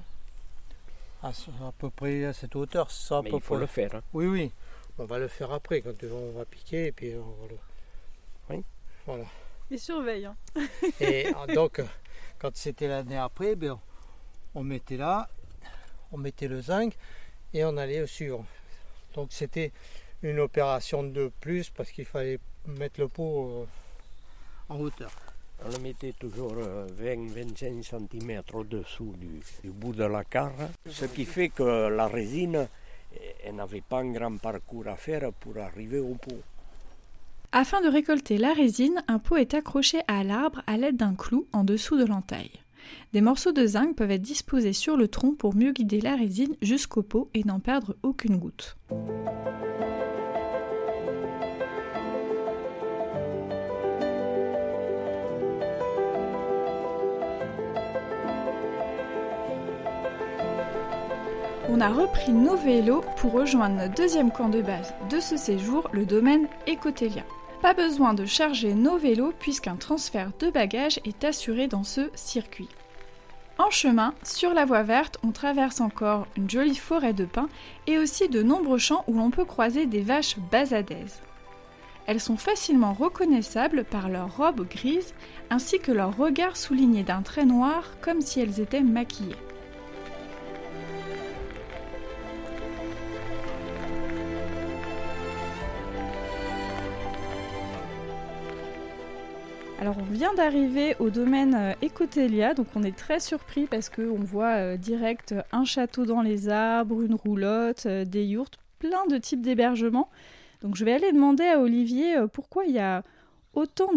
à, 1.23 1.33
peu 1.79 1.89
près 1.89 2.27
à 2.27 2.35
cette 2.35 2.57
hauteur. 2.57 2.91
Ça, 2.91 3.23
il 3.25 3.41
faut 3.41 3.57
le 3.57 3.65
faire. 3.65 3.95
Hein. 3.95 4.03
Oui, 4.13 4.27
oui. 4.27 4.53
On 4.99 5.07
va 5.07 5.19
le 5.19 5.29
faire 5.29 5.51
après, 5.51 5.81
quand 5.81 5.95
on 6.05 6.33
va 6.33 6.45
piquer, 6.45 6.89
et 6.89 6.93
puis 6.93 7.15
on 7.15 7.43
va 7.43 7.49
le... 7.49 7.57
Oui. 8.51 8.65
Voilà. 9.07 9.25
Il 9.71 9.79
surveille. 9.79 10.27
Hein. 10.27 10.37
et 11.01 11.33
donc, 11.55 11.83
quand 12.39 12.55
c'était 12.55 12.89
l'année 12.89 13.17
après, 13.17 13.57
ben, 13.57 13.79
on 14.55 14.63
mettait 14.63 14.97
là, 14.97 15.29
on 16.13 16.19
mettait 16.19 16.49
le 16.49 16.61
zinc, 16.61 16.97
et 17.53 17.65
on 17.65 17.77
allait 17.77 18.03
au 18.03 18.07
suivant. 18.07 18.45
Donc 19.15 19.29
c'était 19.31 19.73
une 20.23 20.41
opération 20.41 21.03
de 21.03 21.31
plus 21.41 21.71
parce 21.71 21.91
qu'il 21.91 22.05
fallait 22.05 22.39
mettre 22.67 23.01
le 23.01 23.09
pot 23.09 23.49
euh, 23.49 24.75
en 24.75 24.81
hauteur. 24.81 25.11
On 25.65 25.71
le 25.71 25.79
mettait 25.79 26.13
toujours 26.13 26.55
20-25 26.55 27.65
euh, 27.65 27.83
cm 27.83 28.43
au-dessous 28.53 29.15
du, 29.17 29.71
bout 29.71 29.95
de 29.95 30.05
la 30.05 30.25
carre, 30.25 30.53
ce 30.87 31.07
qui 31.07 31.25
fait 31.25 31.49
que 31.49 31.89
la 31.89 32.09
résine 32.09 32.69
n'avait 33.53 33.81
pas 33.81 34.01
un 34.01 34.13
grand 34.13 34.37
parcours 34.37 34.87
à 34.89 34.97
faire 34.97 35.33
pour 35.33 35.57
arriver 35.57 35.99
au 35.99 36.15
pot. 36.15 36.43
Afin 37.59 37.81
de 37.81 37.89
récolter 37.89 38.37
la 38.37 38.53
résine, 38.53 39.03
un 39.09 39.19
pot 39.19 39.37
est 39.37 39.55
accroché 39.55 40.01
à 40.09 40.23
l'arbre 40.25 40.61
à 40.67 40.77
l'aide 40.77 40.99
d'un 40.99 41.15
clou 41.15 41.47
en 41.55 41.65
dessous 41.65 41.97
de 41.97 42.05
l'entaille. 42.05 42.51
Des 43.15 43.23
morceaux 43.23 43.53
de 43.53 43.65
zinc 43.65 43.97
peuvent 43.97 44.11
être 44.11 44.21
disposés 44.21 44.75
sur 44.75 44.99
le 44.99 45.09
tronc 45.09 45.33
pour 45.37 45.57
mieux 45.57 45.73
guider 45.73 46.03
la 46.03 46.17
résine 46.17 46.55
jusqu'au 46.61 47.03
pot 47.03 47.31
et 47.33 47.45
n'en 47.45 47.59
perdre 47.59 47.97
aucune 48.03 48.37
goutte. 48.37 48.77
On 61.71 61.81
a 61.81 61.89
repris 61.89 62.33
nos 62.33 62.57
vélos 62.57 63.03
pour 63.17 63.33
rejoindre 63.33 63.77
notre 63.77 63.95
deuxième 63.95 64.31
camp 64.31 64.51
de 64.51 64.61
base 64.61 64.93
de 65.09 65.21
ce 65.21 65.39
séjour, 65.39 65.89
le 65.93 66.05
domaine 66.05 66.49
Ecotelia. 66.69 67.25
Pas 67.63 67.75
besoin 67.75 68.15
de 68.15 68.27
charger 68.27 68.75
nos 68.75 68.97
vélos 68.97 69.33
puisqu'un 69.39 69.77
transfert 69.77 70.31
de 70.39 70.51
bagages 70.51 71.01
est 71.05 71.25
assuré 71.25 71.69
dans 71.69 71.85
ce 71.85 72.11
circuit. 72.15 72.69
En 73.59 73.71
chemin, 73.71 74.13
sur 74.23 74.53
la 74.53 74.67
voie 74.67 74.83
verte, 74.83 75.19
on 75.25 75.33
traverse 75.33 75.81
encore 75.81 76.27
une 76.37 76.51
jolie 76.51 76.77
forêt 76.77 77.15
de 77.15 77.25
pins 77.25 77.49
et 77.87 77.99
aussi 77.99 78.29
de 78.29 78.43
nombreux 78.43 78.79
champs 78.79 79.05
où 79.07 79.15
l'on 79.15 79.31
peut 79.31 79.47
croiser 79.47 79.87
des 79.87 80.03
vaches 80.03 80.37
basadaises. 80.53 81.23
Elles 82.07 82.21
sont 82.21 82.37
facilement 82.37 82.93
reconnaissables 82.93 83.85
par 83.85 84.09
leur 84.09 84.37
robe 84.37 84.69
grise 84.69 85.15
ainsi 85.51 85.79
que 85.79 85.91
leur 85.91 86.17
regard 86.17 86.57
souligné 86.57 87.03
d'un 87.03 87.23
trait 87.23 87.47
noir 87.47 87.93
comme 88.03 88.21
si 88.21 88.41
elles 88.41 88.61
étaient 88.61 88.83
maquillées. 88.83 89.35
Alors 99.87 99.99
on 100.01 100.13
vient 100.13 100.35
d'arriver 100.35 100.97
au 100.99 101.11
domaine 101.11 101.55
euh, 101.55 101.73
Ecotelia, 101.81 102.55
donc 102.55 102.67
on 102.75 102.83
est 102.83 102.97
très 102.97 103.21
surpris 103.21 103.67
parce 103.67 103.89
qu'on 103.89 104.19
voit 104.19 104.57
euh, 104.57 104.77
direct 104.77 105.33
un 105.53 105.65
château 105.65 106.05
dans 106.05 106.23
les 106.23 106.49
arbres, 106.49 107.03
une 107.03 107.15
roulotte, 107.15 107.87
euh, 107.87 108.05
des 108.05 108.25
yourtes, 108.25 108.59
plein 108.81 109.07
de 109.07 109.17
types 109.17 109.43
d'hébergements. 109.43 110.11
Donc 110.61 110.75
je 110.75 110.85
vais 110.85 110.93
aller 110.93 111.13
demander 111.13 111.45
à 111.45 111.61
Olivier 111.61 112.17
pourquoi 112.33 112.65
il 112.65 112.73
y 112.73 112.81
a 112.81 113.05
autant 113.55 113.93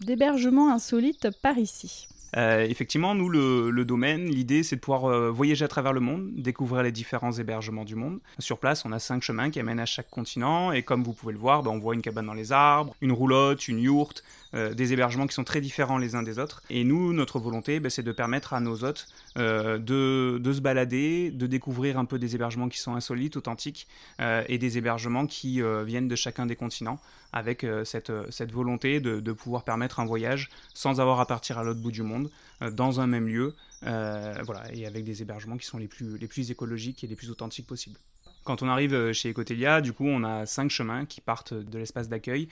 d'hébergements 0.00 0.72
insolites 0.72 1.28
par 1.40 1.56
ici. 1.56 2.08
Euh, 2.36 2.64
effectivement, 2.64 3.14
nous, 3.14 3.28
le, 3.28 3.84
domaine, 3.84 4.26
l'idée, 4.28 4.62
c'est 4.62 4.76
de 4.76 4.80
pouvoir 4.80 5.04
euh, 5.04 5.30
voyager 5.30 5.64
à 5.64 5.68
travers 5.68 5.92
le 5.92 6.00
monde, 6.00 6.30
découvrir 6.36 6.82
les 6.82 6.92
différents 6.92 7.32
hébergements 7.32 7.84
du 7.84 7.94
monde. 7.94 8.20
Sur 8.38 8.58
place, 8.58 8.84
on 8.84 8.92
a 8.92 8.98
cinq 8.98 9.22
chemins 9.22 9.50
qui 9.50 9.60
amènent 9.60 9.80
à 9.80 9.86
chaque 9.86 10.08
continent, 10.08 10.72
et 10.72 10.82
comme 10.82 11.02
vous 11.02 11.12
pouvez 11.12 11.32
le 11.32 11.38
voir, 11.38 11.62
ben, 11.62 11.70
on 11.70 11.78
voit 11.78 11.94
une 11.94 12.02
cabane 12.02 12.26
dans 12.26 12.34
les 12.34 12.52
arbres, 12.52 12.94
une 13.00 13.12
roulotte, 13.12 13.68
une 13.68 13.78
yourte, 13.78 14.24
euh, 14.54 14.74
des 14.74 14.92
hébergements 14.92 15.26
qui 15.26 15.34
sont 15.34 15.44
très 15.44 15.60
différents 15.60 15.98
les 15.98 16.14
uns 16.14 16.22
des 16.22 16.38
autres. 16.38 16.62
Et 16.70 16.84
nous, 16.84 17.12
notre 17.12 17.38
volonté, 17.38 17.80
ben, 17.80 17.90
c'est 17.90 18.02
de 18.02 18.12
permettre 18.12 18.54
à 18.54 18.60
nos 18.60 18.84
hôtes 18.84 19.08
de, 19.36 20.38
de, 20.38 20.52
se 20.52 20.60
balader, 20.60 21.30
de 21.30 21.46
découvrir 21.46 21.98
un 21.98 22.04
peu 22.04 22.18
des 22.18 22.34
hébergements 22.34 22.68
qui 22.68 22.78
sont 22.78 22.94
insolites, 22.94 23.36
authentiques, 23.36 23.86
et 24.20 24.58
des 24.58 24.78
hébergements 24.78 25.26
qui 25.26 25.62
viennent 25.86 26.08
de 26.08 26.16
chacun 26.16 26.44
des 26.44 26.56
continents 26.56 27.00
avec 27.32 27.64
euh, 27.64 27.84
euh, 28.10 28.26
cette, 28.30 28.52
volonté 28.52 29.00
de, 29.00 29.32
pouvoir 29.32 29.64
permettre 29.64 30.00
un 30.00 30.04
voyage 30.04 30.50
sans 30.74 31.00
avoir 31.00 31.20
à 31.20 31.26
partir 31.26 31.58
à 31.58 31.64
l'autre 31.64 31.80
bout 31.80 31.90
du 31.90 32.02
monde, 32.02 32.30
euh, 32.60 32.70
dans 32.70 33.00
un 33.00 33.06
même 33.06 33.26
lieu, 33.26 33.54
voilà, 33.82 34.62
et 34.72 34.86
avec 34.86 35.04
des 35.04 35.22
hébergements 35.22 35.56
qui 35.56 35.66
sont 35.66 35.78
les 35.78 35.88
plus, 35.88 36.16
les 36.16 36.28
plus 36.28 36.50
écologiques 36.50 37.02
et 37.02 37.06
les 37.08 37.16
plus 37.16 37.30
authentiques 37.30 37.66
possibles. 37.66 37.98
Quand 38.44 38.62
on 38.62 38.68
arrive 38.68 39.12
chez 39.12 39.30
Ecotelia, 39.30 39.80
du 39.80 39.92
coup, 39.92 40.06
on 40.06 40.24
a 40.24 40.46
cinq 40.46 40.70
chemins 40.70 41.04
qui 41.04 41.20
partent 41.20 41.54
de 41.54 41.78
l'espace 41.78 42.08
d'accueil, 42.08 42.48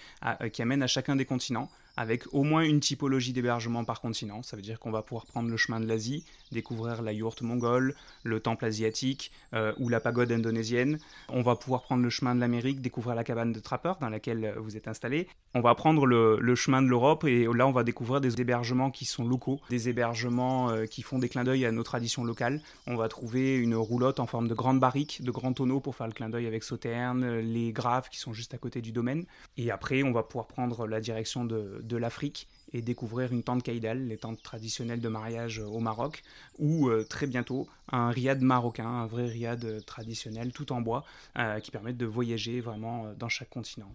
qui 0.52 0.62
amènent 0.62 0.82
à 0.82 0.86
chacun 0.86 1.16
des 1.16 1.24
continents, 1.24 1.68
avec 1.96 2.32
au 2.32 2.42
moins 2.42 2.62
une 2.62 2.80
typologie 2.80 3.32
d'hébergement 3.32 3.84
par 3.84 4.00
continent. 4.00 4.42
Ça 4.42 4.56
veut 4.56 4.62
dire 4.62 4.78
qu'on 4.78 4.92
va 4.92 5.02
pouvoir 5.02 5.26
prendre 5.26 5.48
le 5.48 5.56
chemin 5.56 5.80
de 5.80 5.86
l'Asie, 5.86 6.24
découvrir 6.52 7.02
la 7.02 7.12
yourte 7.12 7.42
mongole, 7.42 7.94
le 8.22 8.40
temple 8.40 8.64
asiatique 8.64 9.32
euh, 9.54 9.72
ou 9.78 9.88
la 9.88 10.00
pagode 10.00 10.32
indonésienne. 10.32 10.98
On 11.28 11.42
va 11.42 11.56
pouvoir 11.56 11.82
prendre 11.82 12.02
le 12.02 12.10
chemin 12.10 12.34
de 12.34 12.40
l'Amérique, 12.40 12.80
découvrir 12.80 13.14
la 13.14 13.24
cabane 13.24 13.52
de 13.52 13.60
trappeur 13.60 13.98
dans 14.00 14.08
laquelle 14.08 14.54
vous 14.58 14.76
êtes 14.76 14.88
installé. 14.88 15.28
On 15.54 15.60
va 15.60 15.74
prendre 15.74 16.06
le, 16.06 16.54
chemin 16.54 16.82
de 16.82 16.88
l'Europe 16.88 17.24
et 17.24 17.46
là 17.54 17.66
on 17.66 17.72
va 17.72 17.84
découvrir 17.84 18.20
des 18.20 18.40
hébergements 18.40 18.90
qui 18.90 19.04
sont 19.04 19.26
locaux, 19.26 19.60
des 19.70 19.88
hébergements 19.88 20.70
euh, 20.70 20.86
qui 20.86 21.02
font 21.02 21.18
des 21.18 21.28
clins 21.28 21.44
d'œil 21.44 21.64
à 21.64 21.72
nos 21.72 21.82
traditions 21.82 22.24
locales. 22.24 22.60
On 22.86 22.96
va 22.96 23.08
trouver 23.08 23.56
une 23.56 23.74
roulotte 23.74 24.20
en 24.20 24.26
forme 24.26 24.48
de 24.48 24.54
grande 24.54 24.80
barrique, 24.80 25.22
de 25.22 25.30
grands 25.30 25.52
tonneaux 25.52 25.80
pour 25.80 25.96
faire 25.96 26.06
le 26.06 26.12
clin 26.12 26.28
d'œil 26.28 26.46
avec 26.46 26.64
Sauterne, 26.64 27.38
les 27.38 27.72
graves 27.72 28.08
qui 28.10 28.18
sont 28.18 28.32
juste 28.32 28.54
à 28.54 28.58
côté 28.58 28.80
du 28.80 28.92
domaine. 28.92 29.24
Et 29.56 29.70
après 29.70 30.02
on 30.02 30.12
va 30.12 30.22
pouvoir 30.22 30.46
prendre 30.46 30.86
la 30.86 31.00
direction 31.00 31.44
de 31.44 31.96
l'Afrique 31.96 32.48
et 32.72 32.82
découvrir 32.82 33.32
une 33.32 33.42
tente 33.42 33.62
kaïdal, 33.62 34.06
les 34.06 34.18
tentes 34.18 34.42
traditionnelles 34.42 35.00
de 35.00 35.08
mariage 35.08 35.58
au 35.58 35.80
Maroc, 35.80 36.22
ou 36.58 36.88
euh, 36.88 37.04
très 37.04 37.26
bientôt 37.26 37.68
un 37.90 38.10
riad 38.10 38.40
marocain, 38.40 38.86
un 38.86 39.06
vrai 39.06 39.26
riad 39.26 39.64
euh, 39.64 39.80
traditionnel 39.80 40.52
tout 40.52 40.72
en 40.72 40.80
bois, 40.80 41.04
euh, 41.38 41.60
qui 41.60 41.70
permet 41.70 41.92
de 41.92 42.06
voyager 42.06 42.60
vraiment 42.60 43.12
dans 43.18 43.28
chaque 43.28 43.50
continent. 43.50 43.92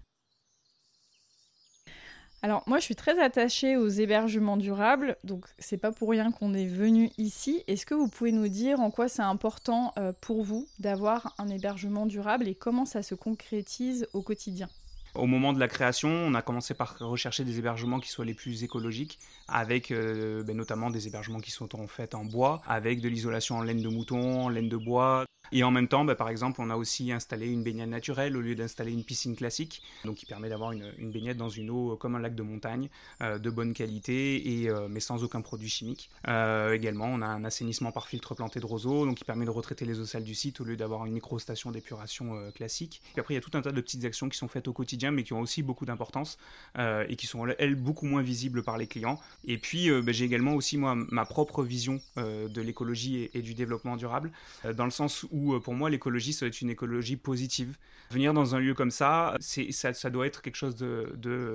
Alors 2.41 2.61
moi 2.67 2.77
je 2.77 2.83
suis 2.83 2.95
très 2.95 3.17
attachée 3.19 3.75
aux 3.75 3.87
hébergements 3.87 4.57
durables, 4.57 5.17
donc 5.23 5.47
c'est 5.57 5.77
pas 5.77 5.91
pour 5.91 6.09
rien 6.09 6.31
qu'on 6.31 6.53
est 6.53 6.67
venu 6.67 7.09
ici. 7.17 7.63
Est-ce 7.65 7.87
que 7.87 7.95
vous 7.95 8.07
pouvez 8.07 8.31
nous 8.31 8.49
dire 8.49 8.81
en 8.81 8.91
quoi 8.91 9.07
c'est 9.07 9.23
important 9.23 9.95
pour 10.21 10.43
vous 10.43 10.67
d'avoir 10.77 11.33
un 11.39 11.47
hébergement 11.47 12.05
durable 12.05 12.47
et 12.47 12.53
comment 12.53 12.85
ça 12.85 13.01
se 13.01 13.15
concrétise 13.15 14.07
au 14.13 14.21
quotidien? 14.21 14.69
Au 15.15 15.25
moment 15.25 15.53
de 15.53 15.59
la 15.59 15.67
création, 15.67 16.09
on 16.09 16.33
a 16.33 16.41
commencé 16.41 16.73
par 16.73 16.97
rechercher 16.99 17.43
des 17.43 17.59
hébergements 17.59 17.99
qui 17.99 18.09
soient 18.09 18.25
les 18.25 18.33
plus 18.33 18.63
écologiques, 18.63 19.19
avec 19.47 19.91
euh, 19.91 20.43
ben, 20.43 20.55
notamment 20.55 20.89
des 20.89 21.07
hébergements 21.07 21.39
qui 21.39 21.51
sont 21.51 21.79
en 21.79 21.87
fait 21.87 22.15
en 22.15 22.25
bois, 22.25 22.61
avec 22.67 23.01
de 23.01 23.09
l'isolation 23.09 23.57
en 23.57 23.63
laine 23.63 23.81
de 23.81 23.89
mouton, 23.89 24.45
en 24.45 24.49
laine 24.49 24.69
de 24.69 24.77
bois, 24.77 25.25
et 25.51 25.63
en 25.63 25.71
même 25.71 25.87
temps, 25.87 26.05
bah, 26.05 26.15
par 26.15 26.29
exemple, 26.29 26.61
on 26.61 26.69
a 26.69 26.75
aussi 26.75 27.11
installé 27.11 27.47
une 27.47 27.63
baignade 27.63 27.89
naturelle 27.89 28.37
au 28.37 28.41
lieu 28.41 28.55
d'installer 28.55 28.91
une 28.91 29.03
piscine 29.03 29.35
classique, 29.35 29.81
donc 30.03 30.15
qui 30.15 30.25
permet 30.25 30.49
d'avoir 30.49 30.71
une, 30.71 31.11
baignade 31.11 31.37
dans 31.37 31.49
une 31.49 31.69
eau 31.69 31.95
comme 31.97 32.15
un 32.15 32.19
lac 32.19 32.35
de 32.35 32.43
montagne, 32.43 32.89
euh, 33.21 33.37
de 33.37 33.49
bonne 33.49 33.73
qualité, 33.73 34.61
et, 34.61 34.69
euh, 34.69 34.87
mais 34.89 34.99
sans 34.99 35.23
aucun 35.23 35.41
produit 35.41 35.69
chimique. 35.69 36.09
Euh, 36.27 36.73
également, 36.73 37.05
on 37.05 37.21
a 37.21 37.27
un 37.27 37.43
assainissement 37.43 37.91
par 37.91 38.07
filtre 38.07 38.35
planté 38.35 38.59
de 38.59 38.65
roseaux, 38.65 39.05
donc 39.05 39.17
qui 39.17 39.23
permet 39.23 39.45
de 39.45 39.49
retraiter 39.49 39.85
les 39.85 39.99
eaux 39.99 40.05
sales 40.05 40.23
du 40.23 40.35
site 40.35 40.59
au 40.61 40.63
lieu 40.63 40.77
d'avoir 40.77 41.05
une 41.05 41.13
micro-station 41.13 41.71
d'épuration 41.71 42.51
classique. 42.53 43.01
Et 43.15 43.19
après, 43.19 43.33
il 43.33 43.37
y 43.37 43.39
a 43.39 43.41
tout 43.41 43.55
un 43.57 43.61
tas 43.61 43.71
de 43.71 43.81
petites 43.81 44.05
actions 44.05 44.29
qui 44.29 44.37
sont 44.37 44.47
faites 44.47 44.67
au 44.67 44.73
quotidien, 44.73 45.11
mais 45.11 45.23
qui 45.23 45.33
ont 45.33 45.41
aussi 45.41 45.63
beaucoup 45.63 45.85
d'importance 45.85 46.37
et 46.77 47.15
qui 47.15 47.27
sont, 47.27 47.45
elles, 47.47 47.75
beaucoup 47.75 48.05
moins 48.05 48.21
visibles 48.21 48.63
par 48.63 48.77
les 48.77 48.87
clients. 48.87 49.19
Et 49.45 49.57
puis, 49.57 49.89
bah, 50.01 50.11
j'ai 50.11 50.25
également 50.25 50.53
aussi, 50.53 50.77
moi, 50.77 50.95
ma 50.95 51.25
propre 51.25 51.63
vision 51.63 51.99
de 52.17 52.61
l'écologie 52.61 53.29
et, 53.33 53.41
du 53.41 53.53
développement 53.53 53.97
durable, 53.97 54.31
dans 54.73 54.85
le 54.85 54.91
sens 54.91 55.25
où 55.31 55.34
où 55.35 55.53
euh, 55.53 55.59
pour 55.59 55.73
moi 55.73 55.89
l'écologie, 55.89 56.31
ça 56.31 56.41
doit 56.41 56.47
être 56.47 56.61
une 56.61 56.69
écologie 56.69 57.17
positive. 57.17 57.77
Venir 58.09 58.33
dans 58.33 58.55
un 58.55 58.59
lieu 58.59 58.73
comme 58.73 58.91
ça, 58.91 59.35
ça, 59.39 60.09
doit 60.09 60.27
être 60.27 60.41
quelque 60.41 60.55
chose 60.55 60.75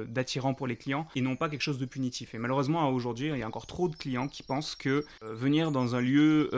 d'attirant 0.08 0.52
pour 0.52 0.66
les 0.66 0.76
clients 0.76 1.06
et 1.14 1.20
non 1.20 1.36
pas 1.36 1.48
quelque 1.48 1.62
chose 1.62 1.78
de 1.78 1.86
punitif. 1.86 2.34
Et 2.34 2.38
malheureusement, 2.38 2.88
aujourd'hui, 2.90 3.28
il 3.28 3.38
y 3.38 3.42
a 3.42 3.46
encore 3.46 3.66
trop 3.66 3.88
de 3.88 3.96
clients 3.96 4.28
qui 4.28 4.42
pensent 4.42 4.74
que 4.74 5.04
euh, 5.22 5.34
venir 5.34 5.70
dans 5.70 5.94
un 5.94 6.00
lieu 6.00 6.50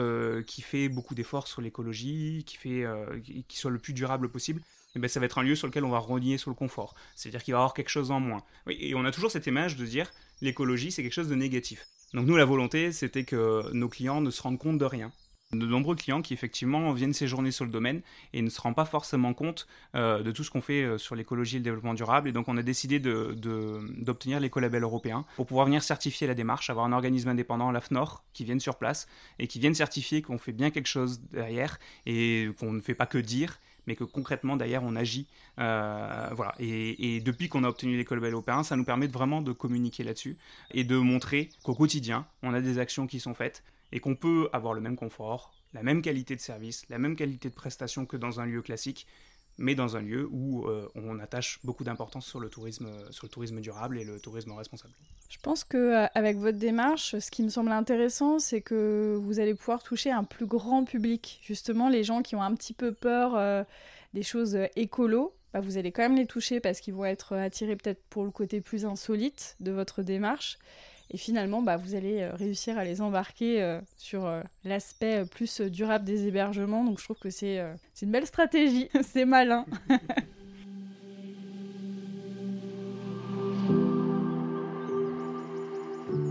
qui 0.47 0.61
fait 0.61 0.89
beaucoup 0.89 1.15
d'efforts 1.15 1.47
sur 1.47 1.61
l'écologie, 1.61 2.43
qui, 2.45 2.57
fait, 2.57 2.85
qui 3.47 3.57
soit 3.57 3.71
le 3.71 3.79
plus 3.79 3.93
durable 3.93 4.29
possible, 4.29 4.61
eh 4.95 4.99
ben, 4.99 5.07
ça 5.07 5.19
va 5.19 5.25
être 5.27 5.37
un 5.37 5.43
lieu 5.43 5.55
sur 5.55 5.67
lequel 5.67 5.85
on 5.85 5.89
va 5.89 5.99
renier 5.99 6.37
sur 6.37 6.49
le 6.49 6.55
confort. 6.55 6.95
C'est-à-dire 7.15 7.43
qu'il 7.43 7.53
va 7.53 7.59
y 7.59 7.61
avoir 7.61 7.73
quelque 7.73 7.89
chose 7.89 8.11
en 8.11 8.19
moins. 8.19 8.43
et 8.67 8.93
on 8.95 9.05
a 9.05 9.11
toujours 9.11 9.31
cette 9.31 9.47
image 9.47 9.75
de 9.75 9.85
dire 9.85 10.11
l'écologie, 10.41 10.91
c'est 10.91 11.03
quelque 11.03 11.13
chose 11.13 11.29
de 11.29 11.35
négatif. 11.35 11.87
Donc 12.13 12.27
nous, 12.27 12.35
la 12.35 12.45
volonté, 12.45 12.91
c'était 12.91 13.23
que 13.23 13.71
nos 13.73 13.89
clients 13.89 14.21
ne 14.21 14.29
se 14.29 14.41
rendent 14.41 14.59
compte 14.59 14.77
de 14.77 14.85
rien. 14.85 15.11
De 15.53 15.65
nombreux 15.65 15.95
clients 15.95 16.21
qui 16.21 16.33
effectivement 16.33 16.91
viennent 16.93 17.13
séjourner 17.13 17.51
sur 17.51 17.65
le 17.65 17.71
domaine 17.71 18.01
et 18.33 18.41
ne 18.41 18.49
se 18.49 18.59
rendent 18.59 18.75
pas 18.75 18.85
forcément 18.85 19.33
compte 19.33 19.67
euh, 19.95 20.23
de 20.23 20.31
tout 20.31 20.43
ce 20.43 20.51
qu'on 20.51 20.61
fait 20.61 20.83
euh, 20.83 20.97
sur 20.97 21.15
l'écologie 21.15 21.57
et 21.57 21.59
le 21.59 21.63
développement 21.63 21.93
durable. 21.93 22.29
Et 22.29 22.31
donc 22.31 22.47
on 22.47 22.57
a 22.57 22.63
décidé 22.63 22.99
d'obtenir 22.99 24.39
l'écolabel 24.39 24.83
européen 24.83 25.25
pour 25.35 25.45
pouvoir 25.45 25.65
venir 25.65 25.83
certifier 25.83 26.27
la 26.27 26.33
démarche, 26.33 26.69
avoir 26.69 26.85
un 26.85 26.93
organisme 26.93 27.29
indépendant, 27.29 27.71
l'AFNOR, 27.71 28.23
qui 28.33 28.43
vienne 28.43 28.59
sur 28.59 28.77
place 28.77 29.07
et 29.39 29.47
qui 29.47 29.59
vienne 29.59 29.75
certifier 29.75 30.21
qu'on 30.21 30.37
fait 30.37 30.53
bien 30.53 30.71
quelque 30.71 30.87
chose 30.87 31.21
derrière 31.31 31.79
et 32.05 32.49
qu'on 32.59 32.73
ne 32.73 32.81
fait 32.81 32.95
pas 32.95 33.05
que 33.05 33.17
dire 33.17 33.59
mais 33.87 33.95
que 33.95 34.03
concrètement 34.03 34.57
derrière 34.57 34.83
on 34.83 34.95
agit. 34.95 35.27
Euh, 35.59 36.29
voilà. 36.33 36.53
Et, 36.59 37.21
depuis 37.21 37.49
qu'on 37.49 37.63
a 37.63 37.69
obtenu 37.69 37.97
l'école 37.97 38.19
Belle 38.19 38.35
Opéra, 38.35 38.63
ça 38.63 38.75
nous 38.75 38.83
permet 38.83 39.07
vraiment 39.07 39.41
de 39.41 39.51
communiquer 39.51 40.03
là-dessus 40.03 40.37
et 40.71 40.83
de 40.83 40.97
montrer 40.97 41.49
qu'au 41.63 41.75
quotidien, 41.75 42.25
on 42.41 42.53
a 42.53 42.61
des 42.61 42.79
actions 42.79 43.07
qui 43.07 43.19
sont 43.19 43.33
faites 43.33 43.63
et 43.93 43.99
qu'on 43.99 44.15
peut 44.15 44.49
avoir 44.51 44.73
le 44.73 44.81
même 44.81 44.97
confort, 44.97 45.53
la 45.71 45.83
même 45.83 46.01
qualité 46.01 46.35
de 46.35 46.41
service, 46.41 46.83
la 46.89 46.97
même 46.97 47.15
qualité 47.15 47.47
de 47.47 47.53
prestation 47.53 48.05
que 48.07 48.17
dans 48.17 48.41
un 48.41 48.45
lieu 48.45 48.63
classique, 48.63 49.05
mais 49.59 49.75
dans 49.75 49.95
un 49.95 50.01
lieu 50.01 50.27
où 50.31 50.67
euh, 50.67 50.89
on 50.95 51.19
attache 51.19 51.59
beaucoup 51.63 51.83
d'importance 51.83 52.25
sur 52.25 52.39
le 52.39 52.49
tourisme, 52.49 52.89
sur 53.11 53.27
le 53.27 53.29
tourisme 53.29 53.61
durable 53.61 53.99
et 53.99 54.03
le 54.03 54.19
tourisme 54.19 54.51
responsable. 54.53 54.95
Je 55.29 55.37
pense 55.43 55.63
que 55.63 55.77
euh, 55.77 56.07
avec 56.15 56.37
votre 56.37 56.57
démarche, 56.57 57.19
ce 57.19 57.29
qui 57.29 57.43
me 57.43 57.49
semble 57.49 57.71
intéressant, 57.71 58.39
c'est 58.39 58.61
que 58.61 59.15
vous 59.21 59.39
allez 59.39 59.53
pouvoir 59.53 59.83
toucher 59.83 60.09
un 60.09 60.23
plus 60.23 60.47
grand 60.47 60.85
public. 60.85 61.39
Justement, 61.43 61.87
les 61.87 62.03
gens 62.03 62.23
qui 62.23 62.35
ont 62.35 62.41
un 62.41 62.55
petit 62.55 62.73
peu 62.73 62.93
peur 62.93 63.35
euh, 63.35 63.63
des 64.15 64.23
choses 64.23 64.57
écolo, 64.75 65.35
bah, 65.53 65.59
vous 65.59 65.77
allez 65.77 65.91
quand 65.91 66.01
même 66.01 66.17
les 66.17 66.25
toucher 66.25 66.59
parce 66.59 66.79
qu'ils 66.79 66.95
vont 66.95 67.05
être 67.05 67.33
attirés 67.35 67.75
peut-être 67.75 68.01
pour 68.09 68.23
le 68.23 68.31
côté 68.31 68.59
plus 68.59 68.85
insolite 68.85 69.55
de 69.59 69.71
votre 69.71 70.01
démarche. 70.01 70.57
Et 71.11 71.17
finalement, 71.17 71.61
bah, 71.61 71.77
vous 71.77 71.95
allez 71.95 72.21
euh, 72.21 72.33
réussir 72.33 72.77
à 72.77 72.83
les 72.83 73.01
embarquer 73.01 73.61
euh, 73.61 73.79
sur 73.97 74.25
euh, 74.25 74.41
l'aspect 74.63 75.25
plus 75.25 75.61
durable 75.61 76.05
des 76.05 76.27
hébergements. 76.27 76.83
Donc 76.83 76.99
je 76.99 77.03
trouve 77.03 77.19
que 77.19 77.29
c'est 77.29 77.61
une 78.01 78.11
belle 78.11 78.25
stratégie, 78.25 78.89
c'est 79.03 79.25
malin. 79.25 79.65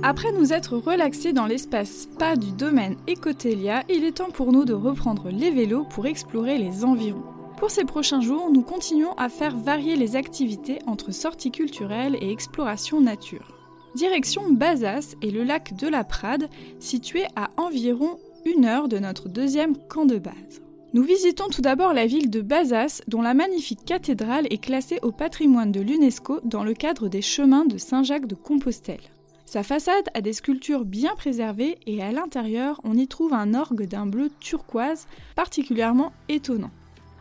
Après 0.05 0.33
nous 0.33 0.53
être 0.53 0.77
relaxés 0.77 1.33
dans 1.33 1.47
l'espace 1.47 2.03
spa 2.03 2.35
du 2.35 2.51
domaine 2.51 2.97
Ecotelia, 3.09 3.85
il 3.89 4.03
est 4.03 4.17
temps 4.17 4.33
pour 4.33 4.51
nous 4.51 4.65
de 4.65 4.73
reprendre 4.73 5.31
les 5.31 5.53
vélos 5.53 5.85
pour 5.85 6.07
explorer 6.07 6.59
les 6.59 6.85
environs. 6.85 7.23
Pour 7.57 7.71
ces 7.71 7.85
prochains 7.85 8.21
jours, 8.21 8.51
nous 8.51 8.63
continuons 8.63 9.13
à 9.13 9.29
faire 9.29 9.57
varier 9.57 9.95
les 9.95 10.17
activités 10.17 10.81
entre 10.89 11.13
sorties 11.13 11.53
culturelles 11.53 12.17
et 12.21 12.33
exploration 12.33 13.01
nature. 13.01 13.62
Direction 13.95 14.53
Bazas 14.53 15.17
et 15.21 15.31
le 15.31 15.45
lac 15.45 15.77
de 15.77 15.87
la 15.87 16.03
Prade, 16.03 16.49
situé 16.81 17.25
à 17.37 17.51
environ 17.59 18.19
une 18.47 18.65
heure 18.65 18.89
de 18.89 18.99
notre 18.99 19.29
deuxième 19.29 19.77
camp 19.77 20.07
de 20.07 20.19
base. 20.19 20.63
Nous 20.95 21.03
visitons 21.03 21.49
tout 21.49 21.63
d'abord 21.63 21.93
la 21.93 22.07
ville 22.07 22.31
de 22.31 22.41
Bazas, 22.41 23.03
dont 23.07 23.23
la 23.23 23.35
magnifique 23.35 23.85
cathédrale 23.85 24.47
est 24.51 24.63
classée 24.63 24.99
au 25.03 25.13
patrimoine 25.13 25.73
de 25.73 25.81
l'UNESCO 25.81 26.41
dans 26.45 26.65
le 26.65 26.75
cadre 26.75 27.09
des 27.09 27.23
chemins 27.23 27.65
de 27.65 27.79
Saint-Jacques 27.79 28.27
de 28.27 28.35
Compostelle. 28.35 29.01
Sa 29.45 29.63
façade 29.63 30.09
a 30.15 30.23
des 30.23 30.33
sculptures 30.33 30.87
bien 30.87 31.15
préservées 31.15 31.79
et 31.87 32.03
à 32.03 32.13
l'intérieur, 32.13 32.81
on 32.85 32.97
y 32.97 33.07
trouve 33.07 33.35
un 33.35 33.53
orgue 33.53 33.87
d'un 33.87 34.07
bleu 34.07 34.31
turquoise 34.41 35.07
particulièrement 35.37 36.13
étonnant. 36.31 36.71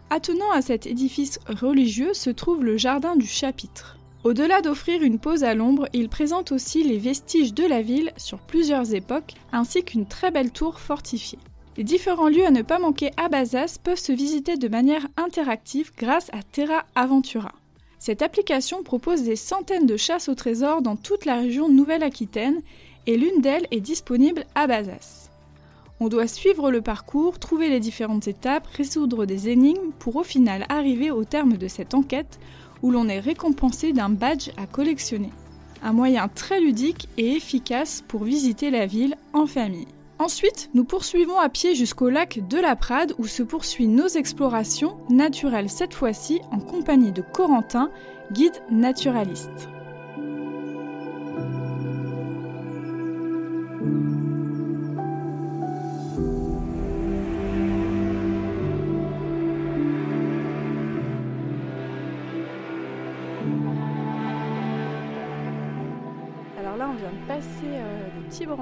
Attenant 0.10 0.51
à 0.51 0.62
cet 0.62 0.88
édifice 0.88 1.40
religieux 1.48 2.13
se 2.13 2.30
trouve 2.30 2.63
le 2.63 2.78
jardin 2.78 3.16
du 3.16 3.28
chapitre. 3.28 3.98
Au-delà 4.24 4.62
d'offrir 4.62 5.01
une 5.01 5.18
pause 5.18 5.44
à 5.44 5.55
l'ombre, 5.55 5.88
il 5.94 6.07
présente 6.07 6.51
aussi 6.51 6.84
les 6.84 7.00
vestiges 7.00 7.55
de 7.55 7.66
la 7.66 7.81
ville 7.81 8.12
sur 8.18 8.38
plusieurs 8.38 8.94
époques, 8.94 9.34
ainsi 9.51 9.84
qu'une 9.84 10.05
très 10.05 10.29
belle 10.29 10.51
tour 10.51 10.79
fortifiée. 10.79 11.40
Les 11.75 11.84
différents 11.84 12.27
lieux 12.29 12.46
à 12.46 12.51
ne 12.51 12.62
pas 12.62 12.77
manquer 12.77 13.10
à 13.18 13.29
Bazas 13.29 13.79
peuvent 13.84 13.98
se 13.98 14.12
visiter 14.12 14.57
de 14.57 14.68
manière 14.68 15.07
interactive 15.18 15.92
grâce 15.98 16.29
à 16.34 16.44
Terra 16.44 16.86
Aventura. 16.94 17.53
Cette 17.98 18.22
application 18.22 18.84
propose 18.84 19.24
des 19.24 19.36
centaines 19.36 19.88
de 19.88 19.98
chasses 19.98 20.29
au 20.29 20.36
trésor 20.36 20.84
dans 20.84 20.96
toute 20.96 21.25
la 21.25 21.38
région 21.38 21.68
Nouvelle-Aquitaine 21.68 22.62
et 23.07 23.18
l'une 23.18 23.42
d'elles 23.42 23.68
est 23.72 23.81
disponible 23.81 24.46
à 24.53 24.68
Bazas. 24.68 25.29
On 26.00 26.10
doit 26.10 26.27
suivre 26.27 26.72
le 26.72 26.81
parcours, 26.81 27.40
trouver 27.40 27.70
les 27.70 27.79
différentes 27.79 28.27
étapes, 28.27 28.68
résoudre 28.68 29.25
des 29.25 29.50
énigmes 29.50 29.92
pour 29.98 30.16
au 30.16 30.24
final 30.24 30.66
arriver 30.70 31.10
au 31.10 31.24
terme 31.25 31.57
de 31.57 31.68
cette 31.68 31.94
enquête 31.96 32.40
où 32.81 32.91
l'on 32.91 33.07
est 33.07 33.20
récompensé 33.20 33.94
d'un 33.94 34.09
badge 34.09 34.50
à 34.57 34.65
collectionner. 34.65 35.31
Un 35.83 35.94
moyen 35.94 36.27
très 36.27 36.59
ludique 36.59 37.09
et 37.17 37.33
efficace 37.33 38.03
pour 38.07 38.24
visiter 38.24 38.70
la 38.70 38.85
ville 38.85 39.15
en 39.33 39.48
famille. 39.48 39.87
Ensuite, 40.20 40.70
nous 40.75 40.83
poursuivons 40.83 41.39
à 41.39 41.50
pied 41.50 41.74
jusqu'au 41.74 42.09
lac 42.09 42.48
de 42.48 42.59
la 42.59 42.75
Prade 42.75 43.15
où 43.17 43.25
se 43.25 43.41
poursuivent 43.41 43.89
nos 43.89 44.07
explorations 44.07 44.98
naturelles 45.09 45.70
cette 45.70 45.96
fois-ci 45.96 46.39
en 46.51 46.59
compagnie 46.59 47.11
de 47.11 47.24
Corentin, 47.24 47.89
guide 48.31 48.61
naturaliste. 48.70 49.70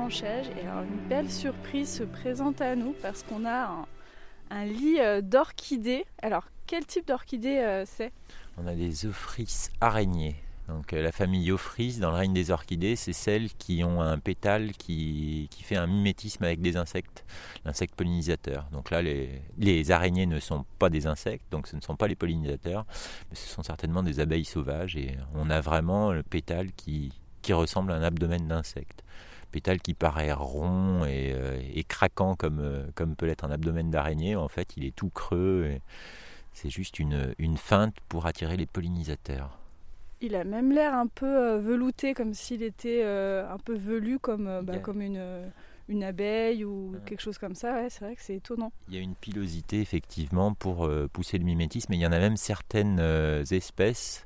Branchage 0.10 0.48
et 0.58 0.66
alors 0.66 0.82
une 0.82 1.08
belle 1.08 1.30
surprise 1.30 1.98
se 1.98 2.04
présente 2.04 2.62
à 2.62 2.76
nous 2.76 2.96
parce 3.00 3.22
qu'on 3.22 3.46
a 3.46 3.86
un, 4.50 4.66
lit 4.66 5.00
euh, 5.00 5.22
d'orchidées. 5.22 6.04
Alors 6.24 6.46
quel 6.66 6.84
type 6.88 7.08
d'orchidée 7.08 7.60
euh, 7.60 7.84
c'est? 7.86 8.12
On 8.58 8.66
a 8.66 8.74
des 8.74 9.06
Ophrys 9.06 9.70
araignées. 9.82 10.36
Donc 10.68 10.94
euh, 10.94 11.04
la 11.04 11.12
famille 11.12 11.52
Ophrys 11.52 12.00
dans 12.00 12.10
le 12.10 12.18
règne 12.18 12.34
des 12.34 12.50
orchidées, 12.50 12.96
c'est 12.96 13.14
celles 13.14 13.54
qui 13.54 13.84
ont 13.84 14.02
un 14.02 14.18
pétale 14.18 14.72
qui, 14.72 15.48
qui, 15.52 15.62
fait 15.62 15.76
un 15.76 15.86
mimétisme 15.86 16.44
avec 16.44 16.60
des 16.60 16.76
insectes, 16.76 17.24
l'insecte 17.64 17.94
pollinisateur. 17.94 18.66
Donc 18.72 18.90
là, 18.90 19.04
les, 19.04 19.44
les, 19.60 19.92
araignées 19.92 20.26
ne 20.26 20.40
sont 20.40 20.66
pas 20.80 20.90
des 20.90 21.06
insectes, 21.06 21.46
donc 21.52 21.68
ce 21.68 21.76
ne 21.76 21.82
sont 21.82 21.96
pas 21.96 22.08
les 22.08 22.16
pollinisateurs, 22.16 22.88
mais 23.30 23.36
ce 23.36 23.48
sont 23.48 23.62
certainement 23.62 24.02
des 24.02 24.20
abeilles 24.20 24.46
sauvages 24.46 24.96
et 24.96 25.16
on 25.36 25.52
a 25.52 25.62
vraiment 25.62 26.12
le 26.12 26.24
pétale 26.24 26.72
qui, 26.72 27.12
qui 27.44 27.54
ressemble 27.54 27.92
à 27.92 27.96
un 27.96 28.02
abdomen 28.02 28.48
d'insecte 28.48 29.04
pétale 29.50 29.80
qui 29.80 29.94
paraît 29.94 30.32
rond 30.32 31.06
et, 31.06 31.34
euh, 31.34 31.60
craquant 31.88 32.36
comme, 32.36 32.60
euh, 32.60 32.86
comme 32.96 33.16
peut 33.16 33.26
l'être 33.26 33.44
un 33.44 33.52
abdomen 33.52 33.90
d'araignée, 33.90 34.36
en 34.36 34.48
fait 34.48 34.78
il 34.78 34.86
est 34.86 34.96
tout 34.96 35.10
creux. 35.10 35.80
C'est 36.54 36.70
juste 36.70 37.00
une, 37.00 37.34
une 37.38 37.58
feinte 37.58 37.96
pour 38.10 38.26
attirer 38.26 38.58
les 38.58 38.66
pollinisateurs. 38.66 39.58
Il 40.22 40.36
a 40.36 40.44
même 40.44 40.72
l'air 40.72 40.94
un 40.94 41.08
peu 41.08 41.26
euh, 41.26 41.60
velouté, 41.60 42.14
comme 42.14 42.34
s'il 42.34 42.64
était 42.64 43.04
un 43.04 43.58
peu 43.58 43.76
velu, 43.76 44.20
comme, 44.20 44.62
bah, 44.64 44.80
comme 44.80 45.02
une, 45.02 45.24
une 45.88 46.04
abeille 46.04 46.66
ou 46.66 46.96
quelque 47.06 47.22
chose 47.22 47.38
comme 47.38 47.56
ça. 47.56 47.74
Ouais, 47.74 47.90
c'est 47.90 48.04
vrai 48.04 48.16
que 48.16 48.22
c'est 48.22 48.36
étonnant. 48.36 48.74
Il 48.90 48.96
y 48.96 48.98
a 48.98 49.02
une 49.02 49.16
pilosité 49.16 49.80
effectivement 49.80 50.54
pour 50.54 50.90
pousser 51.14 51.38
le 51.38 51.46
mimétisme, 51.46 51.94
et 51.94 51.96
il 51.96 52.02
y 52.02 52.06
en 52.06 52.12
a 52.12 52.20
même 52.20 52.36
certaines 52.36 53.00
espèces 53.52 54.26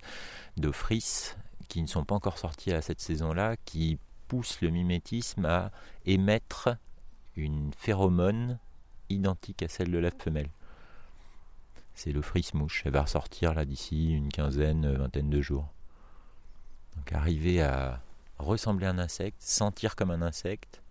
de 0.57 0.71
frisses 0.71 1.37
qui 1.67 1.81
ne 1.81 1.87
sont 1.87 2.03
pas 2.03 2.15
encore 2.15 2.37
sorties 2.37 2.71
à 2.71 2.81
cette 2.81 2.99
saison-là, 2.99 3.55
qui 3.65 3.99
pousse 4.33 4.61
le 4.61 4.71
mimétisme 4.71 5.45
à 5.45 5.69
émettre 6.07 6.69
une 7.35 7.71
phéromone 7.77 8.57
identique 9.09 9.61
à 9.61 9.67
celle 9.67 9.91
de 9.91 9.99
la 9.99 10.09
femelle. 10.09 10.49
C'est 11.93 12.11
le 12.11 12.23
frise-mouche. 12.23 12.81
Elle 12.83 12.93
va 12.93 13.03
ressortir 13.03 13.53
là 13.53 13.63
d'ici 13.63 14.11
une 14.11 14.29
quinzaine, 14.29 14.91
vingtaine 14.91 15.29
de 15.29 15.39
jours. 15.39 15.71
Donc 16.95 17.13
arriver 17.13 17.61
à 17.61 18.01
ressembler 18.39 18.87
à 18.87 18.89
un 18.89 18.97
insecte, 18.97 19.39
sentir 19.39 19.95
comme 19.95 20.09
un 20.09 20.23
insecte, 20.23 20.81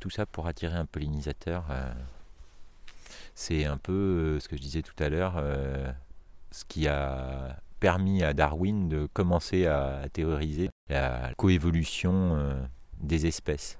tout 0.00 0.10
ça 0.10 0.26
pour 0.26 0.48
attirer 0.48 0.74
un 0.74 0.86
pollinisateur. 0.86 1.66
Euh, 1.70 1.94
c'est 3.36 3.64
un 3.64 3.76
peu 3.76 3.92
euh, 3.92 4.40
ce 4.40 4.48
que 4.48 4.56
je 4.56 4.60
disais 4.60 4.82
tout 4.82 5.00
à 5.00 5.08
l'heure, 5.08 5.34
euh, 5.36 5.92
ce 6.50 6.64
qui 6.64 6.88
a 6.88 7.60
permis 7.84 8.22
à 8.22 8.32
Darwin 8.32 8.88
de 8.88 9.06
commencer 9.12 9.66
à, 9.66 10.06
théoriser 10.10 10.70
la 10.88 11.34
coévolution 11.36 12.34
euh, 12.34 12.54
des 12.98 13.26
espèces. 13.26 13.78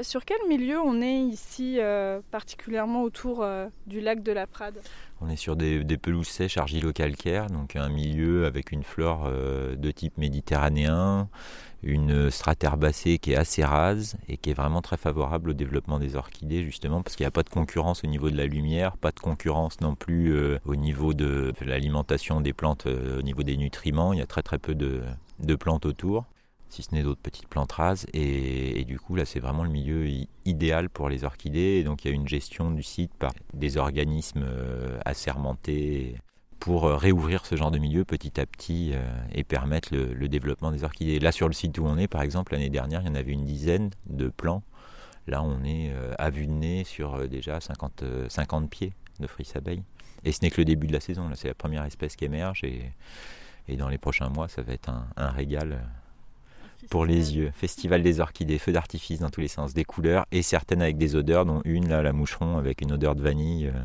Sur 0.00 0.24
quel 0.24 0.38
milieu 0.48 0.80
on 0.80 1.02
est 1.02 1.20
ici, 1.20 1.76
euh, 1.78 2.20
particulièrement 2.30 3.02
autour 3.02 3.42
euh, 3.42 3.68
du 3.86 4.00
lac 4.00 4.22
de 4.22 4.32
la 4.32 4.46
Prade? 4.46 4.80
On 5.20 5.28
est 5.28 5.36
sur 5.36 5.54
des, 5.54 5.84
pelouses 5.98 6.28
sèches 6.28 6.56
argilo-calcaires, 6.56 7.48
donc 7.48 7.76
un 7.76 7.90
milieu 7.90 8.46
avec 8.46 8.72
une 8.72 8.84
flore 8.84 9.24
euh, 9.26 9.76
de 9.76 9.90
type 9.90 10.16
méditerranéen, 10.16 11.28
une 11.82 12.30
strate 12.30 12.64
herbacée 12.64 13.18
qui 13.18 13.32
est 13.32 13.36
assez 13.36 13.62
rase 13.64 14.16
et 14.28 14.38
qui 14.38 14.50
est 14.50 14.54
vraiment 14.54 14.80
très 14.80 14.96
favorable 14.96 15.50
au 15.50 15.52
développement 15.52 15.98
des 15.98 16.16
orchidées, 16.16 16.64
justement 16.64 17.02
parce 17.02 17.14
qu'il 17.14 17.24
n'y 17.24 17.28
a 17.28 17.32
pas 17.32 17.42
de 17.42 17.50
concurrence 17.50 18.02
au 18.02 18.06
niveau 18.06 18.30
de 18.30 18.36
la 18.36 18.46
lumière, 18.46 18.96
pas 18.96 19.12
de 19.12 19.20
concurrence 19.20 19.80
non 19.82 19.94
plus 19.94 20.58
au 20.64 20.74
niveau 20.74 21.12
de 21.12 21.52
l'alimentation 21.60 22.40
des 22.40 22.54
plantes, 22.54 22.86
au 22.86 23.22
niveau 23.22 23.42
des 23.42 23.58
nutriments. 23.58 24.14
Il 24.14 24.20
y 24.20 24.22
a 24.22 24.26
très 24.26 24.42
très 24.42 24.58
peu 24.58 24.74
de 24.74 25.54
plantes 25.54 25.84
autour 25.86 26.24
si 26.72 26.82
ce 26.82 26.94
n'est 26.94 27.02
d'autres 27.02 27.20
petites 27.20 27.48
plantes 27.48 27.72
rases. 27.72 28.06
Et, 28.14 28.84
du 28.86 28.98
coup, 28.98 29.14
là, 29.14 29.26
c'est 29.26 29.40
vraiment 29.40 29.62
le 29.62 29.68
milieu 29.68 30.06
idéal 30.46 30.88
pour 30.88 31.10
les 31.10 31.22
orchidées. 31.22 31.78
Et 31.78 31.84
donc, 31.84 32.04
il 32.04 32.08
y 32.08 32.10
a 32.10 32.14
une 32.14 32.26
gestion 32.26 32.70
du 32.70 32.82
site 32.82 33.12
par 33.14 33.32
des 33.52 33.76
organismes 33.76 34.44
euh, 34.44 34.98
assermentés 35.04 36.16
pour 36.60 36.86
euh, 36.86 36.96
réouvrir 36.96 37.44
ce 37.44 37.56
genre 37.56 37.70
de 37.70 37.78
milieu 37.78 38.06
petit 38.06 38.40
à 38.40 38.46
petit 38.46 38.92
euh, 38.94 39.02
et 39.34 39.44
permettre 39.44 39.94
le, 39.94 40.28
développement 40.28 40.72
des 40.72 40.82
orchidées. 40.82 41.20
Là, 41.20 41.30
sur 41.30 41.46
le 41.46 41.52
site 41.52 41.76
où 41.78 41.84
on 41.84 41.98
est, 41.98 42.08
par 42.08 42.22
exemple, 42.22 42.54
l'année 42.54 42.70
dernière, 42.70 43.02
il 43.02 43.08
y 43.08 43.10
en 43.10 43.16
avait 43.16 43.32
une 43.32 43.44
dizaine 43.44 43.90
de 44.06 44.28
plants. 44.28 44.62
Là, 45.26 45.42
on 45.42 45.62
est 45.64 45.92
à 46.18 46.30
vue 46.30 46.46
de 46.48 46.52
nez 46.52 46.82
sur 46.82 47.28
déjà 47.28 47.60
50, 47.60 48.02
50 48.28 48.68
pieds 48.68 48.92
de 49.20 49.28
fris 49.28 49.48
abeilles. 49.54 49.84
Et 50.24 50.32
ce 50.32 50.40
n'est 50.42 50.50
que 50.50 50.60
le 50.60 50.64
début 50.64 50.88
de 50.88 50.92
la 50.92 51.00
saison. 51.00 51.30
C'est 51.36 51.46
la 51.46 51.54
première 51.54 51.84
espèce 51.84 52.16
qui 52.16 52.24
émerge. 52.24 52.64
Et 52.64 53.76
dans 53.76 53.88
les 53.88 53.98
prochains 53.98 54.30
mois, 54.30 54.48
ça 54.48 54.62
va 54.62 54.72
être 54.72 54.90
un 55.16 55.30
régal 55.30 55.78
pour 56.90 57.04
les 57.04 57.36
yeux. 57.36 57.52
Festival 57.54 58.02
des 58.02 58.20
orchidées, 58.20 58.58
feux 58.58 58.72
d'artifice 58.72 59.20
dans 59.20 59.30
tous 59.30 59.40
les 59.40 59.48
sens, 59.48 59.74
des 59.74 59.84
couleurs 59.84 60.26
et 60.32 60.42
certaines 60.42 60.82
avec 60.82 60.96
des 60.96 61.16
odeurs, 61.16 61.44
dont 61.44 61.62
une 61.64 61.88
là, 61.88 62.02
la 62.02 62.12
moucheron 62.12 62.58
avec 62.58 62.80
une 62.80 62.92
odeur 62.92 63.14
de 63.14 63.22
vanille. 63.22 63.68
Euh, 63.68 63.80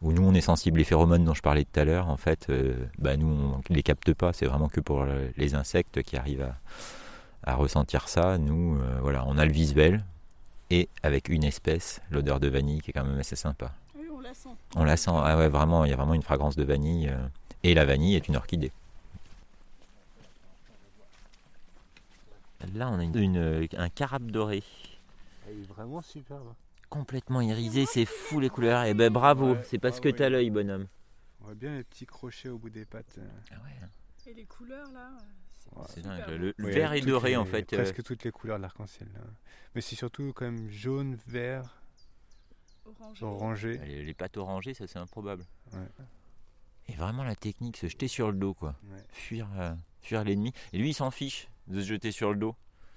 où 0.00 0.12
nous 0.12 0.22
on 0.22 0.32
est 0.32 0.40
sensible 0.40 0.78
les 0.78 0.84
phéromones 0.84 1.24
dont 1.24 1.34
je 1.34 1.42
parlais 1.42 1.64
tout 1.64 1.80
à 1.80 1.84
l'heure. 1.84 2.08
En 2.08 2.16
fait, 2.16 2.46
euh, 2.50 2.74
bah, 2.98 3.16
nous 3.16 3.26
on 3.26 3.60
les 3.68 3.82
capte 3.82 4.14
pas. 4.14 4.32
C'est 4.32 4.46
vraiment 4.46 4.68
que 4.68 4.80
pour 4.80 5.04
les 5.36 5.54
insectes 5.54 6.02
qui 6.02 6.16
arrivent 6.16 6.48
à, 7.44 7.54
ressentir 7.54 8.08
ça. 8.08 8.38
Nous, 8.38 8.76
euh, 8.76 8.98
voilà, 9.00 9.24
on 9.26 9.38
a 9.38 9.44
le 9.44 9.52
visuel 9.52 10.04
et 10.70 10.88
avec 11.02 11.28
une 11.28 11.44
espèce, 11.44 12.00
l'odeur 12.10 12.38
de 12.40 12.48
vanille 12.48 12.80
qui 12.80 12.90
est 12.90 12.92
quand 12.92 13.04
même 13.04 13.18
assez 13.18 13.36
sympa. 13.36 13.72
Oui, 13.96 14.06
on 14.14 14.20
la 14.20 14.34
sent. 14.34 14.50
On 14.76 14.84
la 14.84 14.96
sent. 14.96 15.10
Ah 15.14 15.36
ouais, 15.36 15.48
vraiment, 15.48 15.84
il 15.84 15.90
y 15.90 15.94
a 15.94 15.96
vraiment 15.96 16.14
une 16.14 16.22
fragrance 16.22 16.56
de 16.56 16.64
vanille. 16.64 17.10
et 17.64 17.74
la 17.74 17.84
vanille 17.84 18.14
est 18.14 18.28
une 18.28 18.36
orchidée. 18.36 18.70
Là, 22.74 22.90
on 22.90 22.98
a 22.98 23.04
une, 23.04 23.68
un 23.76 23.88
carabe 23.88 24.30
doré. 24.30 24.62
Il 25.50 25.60
est 25.60 25.66
vraiment 25.66 26.02
superbe. 26.02 26.54
Complètement 26.88 27.40
irisé, 27.40 27.86
c'est 27.86 28.06
fou 28.06 28.40
les 28.40 28.48
couleurs. 28.48 28.84
Et 28.84 28.90
eh 28.90 28.94
ben 28.94 29.12
bravo, 29.12 29.56
c'est 29.64 29.78
parce 29.78 30.00
que 30.00 30.08
t'as 30.08 30.28
l'œil, 30.28 30.50
bonhomme. 30.50 30.86
On 31.40 31.44
voit 31.44 31.54
bien 31.54 31.76
les 31.76 31.84
petits 31.84 32.06
crochets 32.06 32.48
au 32.48 32.58
bout 32.58 32.70
des 32.70 32.84
pattes. 32.84 33.18
Ah 33.50 33.54
ouais. 33.64 34.30
Et 34.30 34.34
les 34.34 34.44
couleurs 34.44 34.90
là 34.92 35.10
c'est 35.88 36.02
dingue. 36.02 36.22
Le, 36.28 36.54
vert 36.58 36.92
et 36.92 37.00
doré 37.00 37.36
en 37.36 37.44
fait. 37.44 37.72
Euh. 37.72 37.76
Presque 37.76 38.02
toutes 38.02 38.24
les 38.24 38.30
couleurs 38.30 38.56
de 38.56 38.62
l'arc-en-ciel. 38.62 39.08
Mais 39.74 39.80
c'est 39.80 39.96
surtout 39.96 40.32
quand 40.34 40.46
même 40.46 40.68
jaune, 40.70 41.18
vert, 41.26 41.80
orangé. 43.20 43.78
Les, 43.78 44.14
pattes 44.14 44.36
orangées, 44.36 44.74
ça 44.74 44.86
c'est 44.86 44.98
improbable. 44.98 45.44
Et 46.86 46.94
vraiment 46.94 47.22
la 47.22 47.36
technique, 47.36 47.76
se 47.76 47.86
jeter 47.86 48.08
sur 48.08 48.32
le 48.32 48.38
dos 48.38 48.54
quoi. 48.54 48.74
Fuir, 49.10 49.48
euh, 49.58 49.74
fuir 50.02 50.24
l'ennemi. 50.24 50.52
Et 50.72 50.78
lui 50.78 50.90
il 50.90 50.94
s'en 50.94 51.10
fiche 51.10 51.48
de 51.66 51.80
se 51.80 51.86
jeter 51.86 52.12
sur 52.12 52.32
le 52.32 52.38
dos. 52.38 52.56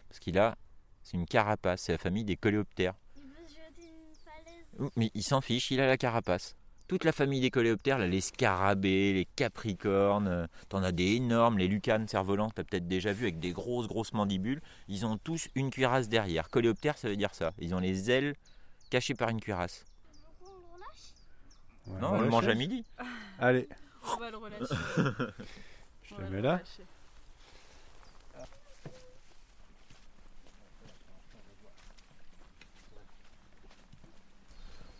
Parce 0.10 0.20
qu'il 0.20 0.38
a, 0.38 0.58
c'est 1.04 1.18
une 1.18 1.26
carapace, 1.26 1.82
c'est 1.84 1.94
la 1.94 1.98
famille 1.98 2.24
des 2.24 2.36
coléoptères. 2.38 2.94
Il 3.16 3.24
veut 3.24 3.48
se 3.48 3.54
jeter 3.54 3.90
une 3.90 4.16
falaise. 4.16 4.92
Mais 4.96 5.12
il 5.14 5.24
s'en 5.24 5.42
fiche, 5.42 5.72
il 5.72 5.80
a 5.80 5.88
la 5.88 5.98
carapace. 5.98 6.56
Toute 6.88 7.06
la 7.06 7.14
famille 7.14 7.40
des 7.40 7.52
coléoptères, 7.52 7.98
là, 7.98 8.08
les 8.08 8.20
scarabées, 8.20 9.14
les 9.14 9.24
capricornes, 9.24 10.28
euh, 10.28 10.48
t'en 10.68 10.84
as 10.84 10.92
des 10.92 11.14
énormes, 11.14 11.58
les 11.58 11.70
lucanes 11.70 12.06
cerf-volantes, 12.06 12.54
t'as 12.56 12.66
peut-être 12.66 12.90
déjà 12.90 13.14
vu 13.14 13.24
avec 13.24 13.40
des 13.40 13.52
grosses 13.52 13.88
grosses 13.88 14.12
mandibules. 14.12 14.62
Ils 14.90 15.06
ont 15.06 15.18
tous 15.18 15.48
une 15.56 15.70
cuirasse 15.70 16.10
derrière. 16.10 16.50
Coléoptère, 16.50 16.98
ça 16.98 17.08
veut 17.08 17.16
dire 17.16 17.34
ça. 17.34 17.54
Ils 17.60 17.74
ont 17.74 17.80
les 17.80 18.12
ailes 18.12 18.36
cachées 18.90 19.14
par 19.14 19.30
une 19.30 19.40
cuirasse. 19.40 19.86
on 21.88 21.94
le 21.94 22.02
non, 22.02 22.10
on, 22.12 22.22
le 22.22 22.30
mange 22.30 22.48
à 22.50 22.56
midi. 22.56 22.84
Allez. 23.40 23.70
On 24.14 24.20
va 24.20 24.30
le 24.30 24.38
relâcher. 24.38 24.76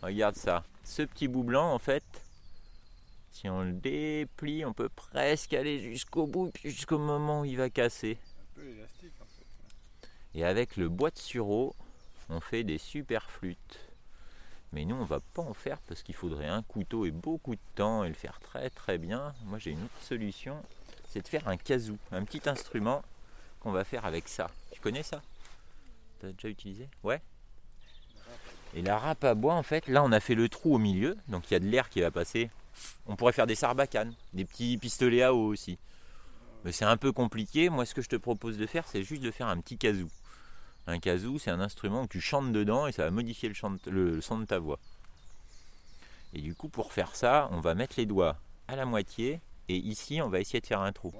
Regarde 0.02 0.36
ça. 0.36 0.64
Ce 0.84 1.02
petit 1.02 1.28
bout 1.28 1.44
blanc, 1.44 1.72
en 1.72 1.78
fait, 1.78 2.04
si 3.30 3.48
on 3.48 3.62
le 3.62 3.72
déplie, 3.72 4.64
on 4.64 4.72
peut 4.72 4.88
presque 4.88 5.52
aller 5.54 5.78
jusqu'au 5.78 6.26
bout, 6.26 6.52
jusqu'au 6.64 6.98
moment 6.98 7.42
où 7.42 7.44
il 7.44 7.56
va 7.56 7.70
casser. 7.70 8.18
Et 10.34 10.44
avec 10.44 10.76
le 10.76 10.88
bois 10.88 11.10
de 11.10 11.18
sureau, 11.18 11.74
on 12.28 12.40
fait 12.40 12.64
des 12.64 12.78
super 12.78 13.30
flûtes. 13.30 13.78
Mais 14.72 14.84
nous, 14.84 14.96
on 14.96 15.04
va 15.04 15.20
pas 15.34 15.42
en 15.42 15.54
faire 15.54 15.78
parce 15.82 16.02
qu'il 16.02 16.14
faudrait 16.14 16.48
un 16.48 16.62
couteau 16.62 17.04
et 17.04 17.10
beaucoup 17.10 17.54
de 17.54 17.60
temps 17.74 18.04
et 18.04 18.08
le 18.08 18.14
faire 18.14 18.40
très 18.40 18.70
très 18.70 18.98
bien. 18.98 19.34
Moi, 19.44 19.58
j'ai 19.58 19.72
une 19.72 19.84
autre 19.84 20.02
solution, 20.02 20.62
c'est 21.12 21.20
de 21.20 21.28
faire 21.28 21.46
un 21.48 21.56
kazoo, 21.56 21.98
un 22.10 22.24
petit 22.24 22.48
instrument 22.48 23.02
qu'on 23.60 23.72
va 23.72 23.84
faire 23.84 24.04
avec 24.06 24.28
ça. 24.28 24.50
Tu 24.72 24.80
connais 24.80 25.02
ça? 25.02 25.22
Tu 26.20 26.26
as 26.26 26.32
déjà 26.32 26.48
utilisé? 26.48 26.88
Ouais 27.02 27.20
et 28.74 28.80
la 28.80 28.98
râpe 28.98 29.24
à 29.24 29.34
bois, 29.34 29.54
en 29.54 29.62
fait, 29.62 29.86
là 29.86 30.02
on 30.02 30.12
a 30.12 30.20
fait 30.20 30.34
le 30.34 30.48
trou 30.48 30.74
au 30.74 30.78
milieu, 30.78 31.16
donc 31.28 31.50
il 31.50 31.54
y 31.54 31.56
a 31.56 31.60
de 31.60 31.66
l'air 31.66 31.90
qui 31.90 32.00
va 32.00 32.10
passer. 32.10 32.50
On 33.06 33.16
pourrait 33.16 33.32
faire 33.32 33.46
des 33.46 33.54
sarbacanes, 33.54 34.14
des 34.32 34.46
petits 34.46 34.78
pistolets 34.78 35.22
à 35.22 35.34
eau 35.34 35.46
aussi. 35.46 35.78
Mais 36.64 36.72
c'est 36.72 36.84
un 36.86 36.96
peu 36.96 37.12
compliqué. 37.12 37.68
Moi, 37.68 37.84
ce 37.84 37.94
que 37.94 38.02
je 38.02 38.08
te 38.08 38.16
propose 38.16 38.56
de 38.56 38.66
faire, 38.66 38.86
c'est 38.86 39.02
juste 39.02 39.22
de 39.22 39.30
faire 39.30 39.48
un 39.48 39.60
petit 39.60 39.76
kazoo. 39.76 40.08
Un 40.86 40.98
kazoo, 40.98 41.38
c'est 41.38 41.50
un 41.50 41.60
instrument 41.60 42.06
que 42.06 42.12
tu 42.12 42.20
chantes 42.20 42.52
dedans 42.52 42.86
et 42.86 42.92
ça 42.92 43.04
va 43.04 43.10
modifier 43.10 43.52
le, 43.86 44.20
son 44.20 44.38
de 44.38 44.44
ta 44.46 44.58
voix. 44.58 44.78
Et 46.32 46.40
du 46.40 46.54
coup, 46.54 46.68
pour 46.68 46.92
faire 46.92 47.14
ça, 47.14 47.48
on 47.52 47.60
va 47.60 47.74
mettre 47.74 47.94
les 47.98 48.06
doigts 48.06 48.38
à 48.68 48.76
la 48.76 48.86
moitié 48.86 49.40
et 49.68 49.76
ici, 49.76 50.20
on 50.22 50.28
va 50.28 50.40
essayer 50.40 50.60
de 50.60 50.66
faire 50.66 50.80
un 50.80 50.92
trou. 50.92 51.12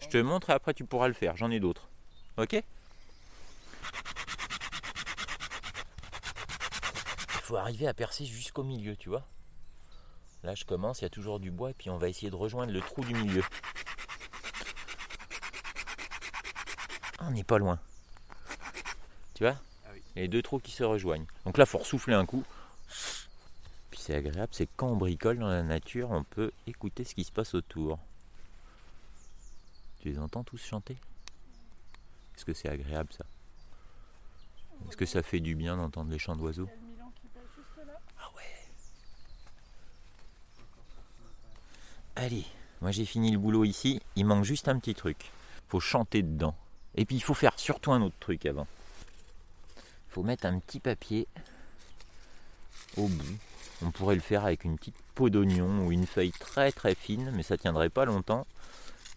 Je 0.00 0.08
te 0.08 0.18
montre 0.18 0.50
et 0.50 0.52
après 0.52 0.74
tu 0.74 0.84
pourras 0.84 1.08
le 1.08 1.14
faire. 1.14 1.36
J'en 1.36 1.50
ai 1.50 1.60
d'autres. 1.60 1.88
Ok? 2.36 2.62
Faut 7.42 7.56
arriver 7.56 7.88
à 7.88 7.94
percer 7.94 8.26
jusqu'au 8.26 8.62
milieu, 8.62 8.94
tu 8.94 9.08
vois. 9.08 9.26
Là, 10.44 10.54
je 10.54 10.64
commence, 10.64 11.00
il 11.00 11.04
y 11.04 11.06
a 11.06 11.10
toujours 11.10 11.40
du 11.40 11.50
bois, 11.50 11.70
et 11.70 11.74
puis 11.74 11.90
on 11.90 11.96
va 11.96 12.08
essayer 12.08 12.30
de 12.30 12.36
rejoindre 12.36 12.72
le 12.72 12.80
trou 12.80 13.02
du 13.02 13.14
milieu. 13.14 13.42
On 17.20 17.30
n'est 17.30 17.44
pas 17.44 17.58
loin. 17.58 17.80
Tu 19.34 19.44
vois? 19.44 19.56
Ah 19.84 19.90
Il 19.94 20.16
y 20.16 20.18
a 20.18 20.22
les 20.22 20.28
deux 20.28 20.42
trous 20.42 20.60
qui 20.60 20.70
se 20.70 20.84
rejoignent. 20.84 21.26
Donc 21.44 21.58
là, 21.58 21.64
il 21.64 21.68
faut 21.68 21.78
ressouffler 21.78 22.14
un 22.14 22.24
coup. 22.24 22.44
Agréable, 24.14 24.52
c'est 24.52 24.68
quand 24.76 24.88
on 24.88 24.96
bricole 24.96 25.38
dans 25.38 25.48
la 25.48 25.62
nature, 25.62 26.10
on 26.10 26.24
peut 26.24 26.50
écouter 26.66 27.04
ce 27.04 27.14
qui 27.14 27.24
se 27.24 27.32
passe 27.32 27.54
autour. 27.54 27.98
Tu 30.00 30.08
les 30.08 30.18
entends 30.18 30.44
tous 30.44 30.64
chanter? 30.64 30.96
Est-ce 32.34 32.44
que 32.44 32.54
c'est 32.54 32.68
agréable 32.68 33.12
ça? 33.12 33.24
Est-ce 34.88 34.96
que 34.96 35.06
ça 35.06 35.22
fait 35.22 35.40
du 35.40 35.54
bien 35.54 35.76
d'entendre 35.76 36.10
les 36.10 36.18
chants 36.18 36.36
d'oiseaux? 36.36 36.68
Allez, 42.16 42.44
moi 42.80 42.90
j'ai 42.90 43.04
fini 43.04 43.30
le 43.30 43.38
boulot 43.38 43.64
ici, 43.64 44.00
il 44.16 44.26
manque 44.26 44.44
juste 44.44 44.66
un 44.66 44.78
petit 44.80 44.94
truc. 44.94 45.30
Faut 45.68 45.78
chanter 45.78 46.22
dedans. 46.22 46.56
Et 46.96 47.04
puis 47.04 47.14
il 47.14 47.22
faut 47.22 47.34
faire 47.34 47.56
surtout 47.56 47.92
un 47.92 48.02
autre 48.02 48.16
truc 48.18 48.44
avant. 48.46 48.66
Il 49.76 50.12
faut 50.12 50.22
mettre 50.24 50.46
un 50.46 50.58
petit 50.58 50.80
papier 50.80 51.28
au 52.96 53.06
bout. 53.06 53.38
On 53.84 53.90
pourrait 53.90 54.16
le 54.16 54.20
faire 54.20 54.44
avec 54.44 54.64
une 54.64 54.76
petite 54.76 54.96
peau 55.14 55.30
d'oignon 55.30 55.86
ou 55.86 55.92
une 55.92 56.06
feuille 56.06 56.32
très 56.32 56.72
très 56.72 56.94
fine, 56.94 57.30
mais 57.34 57.42
ça 57.42 57.56
tiendrait 57.56 57.90
pas 57.90 58.04
longtemps. 58.04 58.46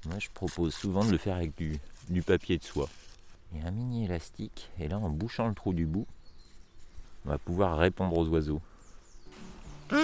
Moi 0.06 0.17
je 0.19 0.30
propose 0.34 0.74
souvent 0.74 1.04
de 1.04 1.12
le 1.12 1.17
faire 1.17 1.36
avec 1.36 1.56
du, 1.58 1.80
du 2.10 2.21
papier 2.21 2.58
de 2.58 2.63
soie. 2.63 2.89
Et 3.56 3.62
un 3.62 3.71
mini 3.71 4.06
élastique, 4.06 4.69
et 4.80 4.88
là 4.88 4.97
en 4.97 5.10
bouchant 5.10 5.47
le 5.47 5.54
trou 5.54 5.74
du 5.74 5.86
bout, 5.86 6.08
on 7.26 7.30
va 7.30 7.38
pouvoir 7.38 7.78
répondre 7.78 8.17
aux 8.17 8.28
oiseaux. 8.28 8.62
Ça 9.89 9.97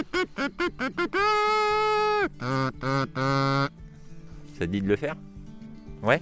te 4.59 4.65
dit 4.65 4.81
de 4.81 4.87
le 4.87 4.95
faire? 4.95 5.15
Ouais? 6.03 6.21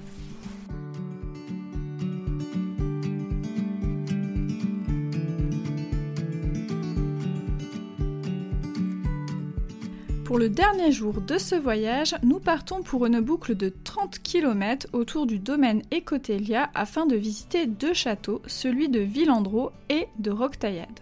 Pour 10.26 10.40
le 10.40 10.50
dernier 10.50 10.92
jour 10.92 11.22
de 11.22 11.38
ce 11.38 11.54
voyage, 11.54 12.16
nous 12.24 12.40
partons 12.40 12.82
pour 12.82 13.06
une 13.06 13.22
boucle 13.22 13.56
de 13.56 13.72
30 13.84 14.18
km 14.24 14.88
autour 14.92 15.28
du 15.28 15.38
domaine 15.38 15.84
Écotélia 15.92 16.72
afin 16.74 17.06
de 17.06 17.16
visiter 17.16 17.68
deux 17.68 17.94
châteaux, 17.94 18.42
celui 18.48 18.90
de 18.90 19.02
Villandreau 19.02 19.70
et 19.90 20.08
de 20.18 20.32
Roquetaillade. 20.32 21.00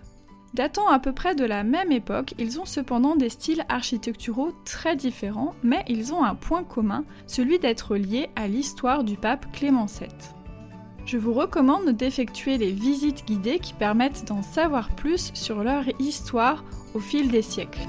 Datant 0.53 0.89
à 0.89 0.99
peu 0.99 1.13
près 1.13 1.35
de 1.35 1.45
la 1.45 1.63
même 1.63 1.93
époque, 1.93 2.33
ils 2.37 2.59
ont 2.59 2.65
cependant 2.65 3.15
des 3.15 3.29
styles 3.29 3.63
architecturaux 3.69 4.51
très 4.65 4.97
différents, 4.97 5.55
mais 5.63 5.85
ils 5.87 6.13
ont 6.13 6.25
un 6.25 6.35
point 6.35 6.65
commun, 6.65 7.05
celui 7.25 7.59
d'être 7.59 7.95
liés 7.95 8.29
à 8.35 8.49
l'histoire 8.49 9.05
du 9.05 9.15
pape 9.15 9.49
Clément 9.53 9.85
VII. 9.85 10.09
Je 11.05 11.17
vous 11.17 11.33
recommande 11.33 11.91
d'effectuer 11.91 12.57
les 12.57 12.71
visites 12.73 13.25
guidées 13.25 13.59
qui 13.59 13.73
permettent 13.73 14.27
d'en 14.27 14.41
savoir 14.41 14.93
plus 14.93 15.31
sur 15.33 15.63
leur 15.63 15.85
histoire 16.01 16.65
au 16.93 16.99
fil 16.99 17.31
des 17.31 17.41
siècles. 17.41 17.87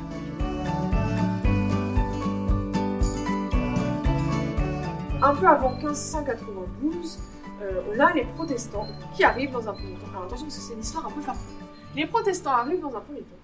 Un 5.24 5.34
peu 5.34 5.46
avant 5.46 5.70
1592, 5.76 7.18
euh, 7.62 7.82
on 7.90 7.98
a 7.98 8.12
les 8.12 8.24
protestants 8.24 8.86
qui 9.16 9.24
arrivent 9.24 9.52
dans 9.52 9.66
un 9.66 9.72
premier 9.72 9.94
temps. 9.94 10.10
Alors 10.10 10.24
attention 10.24 10.44
parce 10.44 10.58
que 10.58 10.62
c'est 10.62 10.74
une 10.74 10.80
histoire 10.80 11.06
un 11.06 11.10
peu 11.10 11.22
farfouille. 11.22 11.56
Les 11.96 12.06
protestants 12.06 12.50
arrivent 12.50 12.80
dans 12.80 12.94
un 12.94 13.00
premier 13.00 13.22
temps 13.22 13.38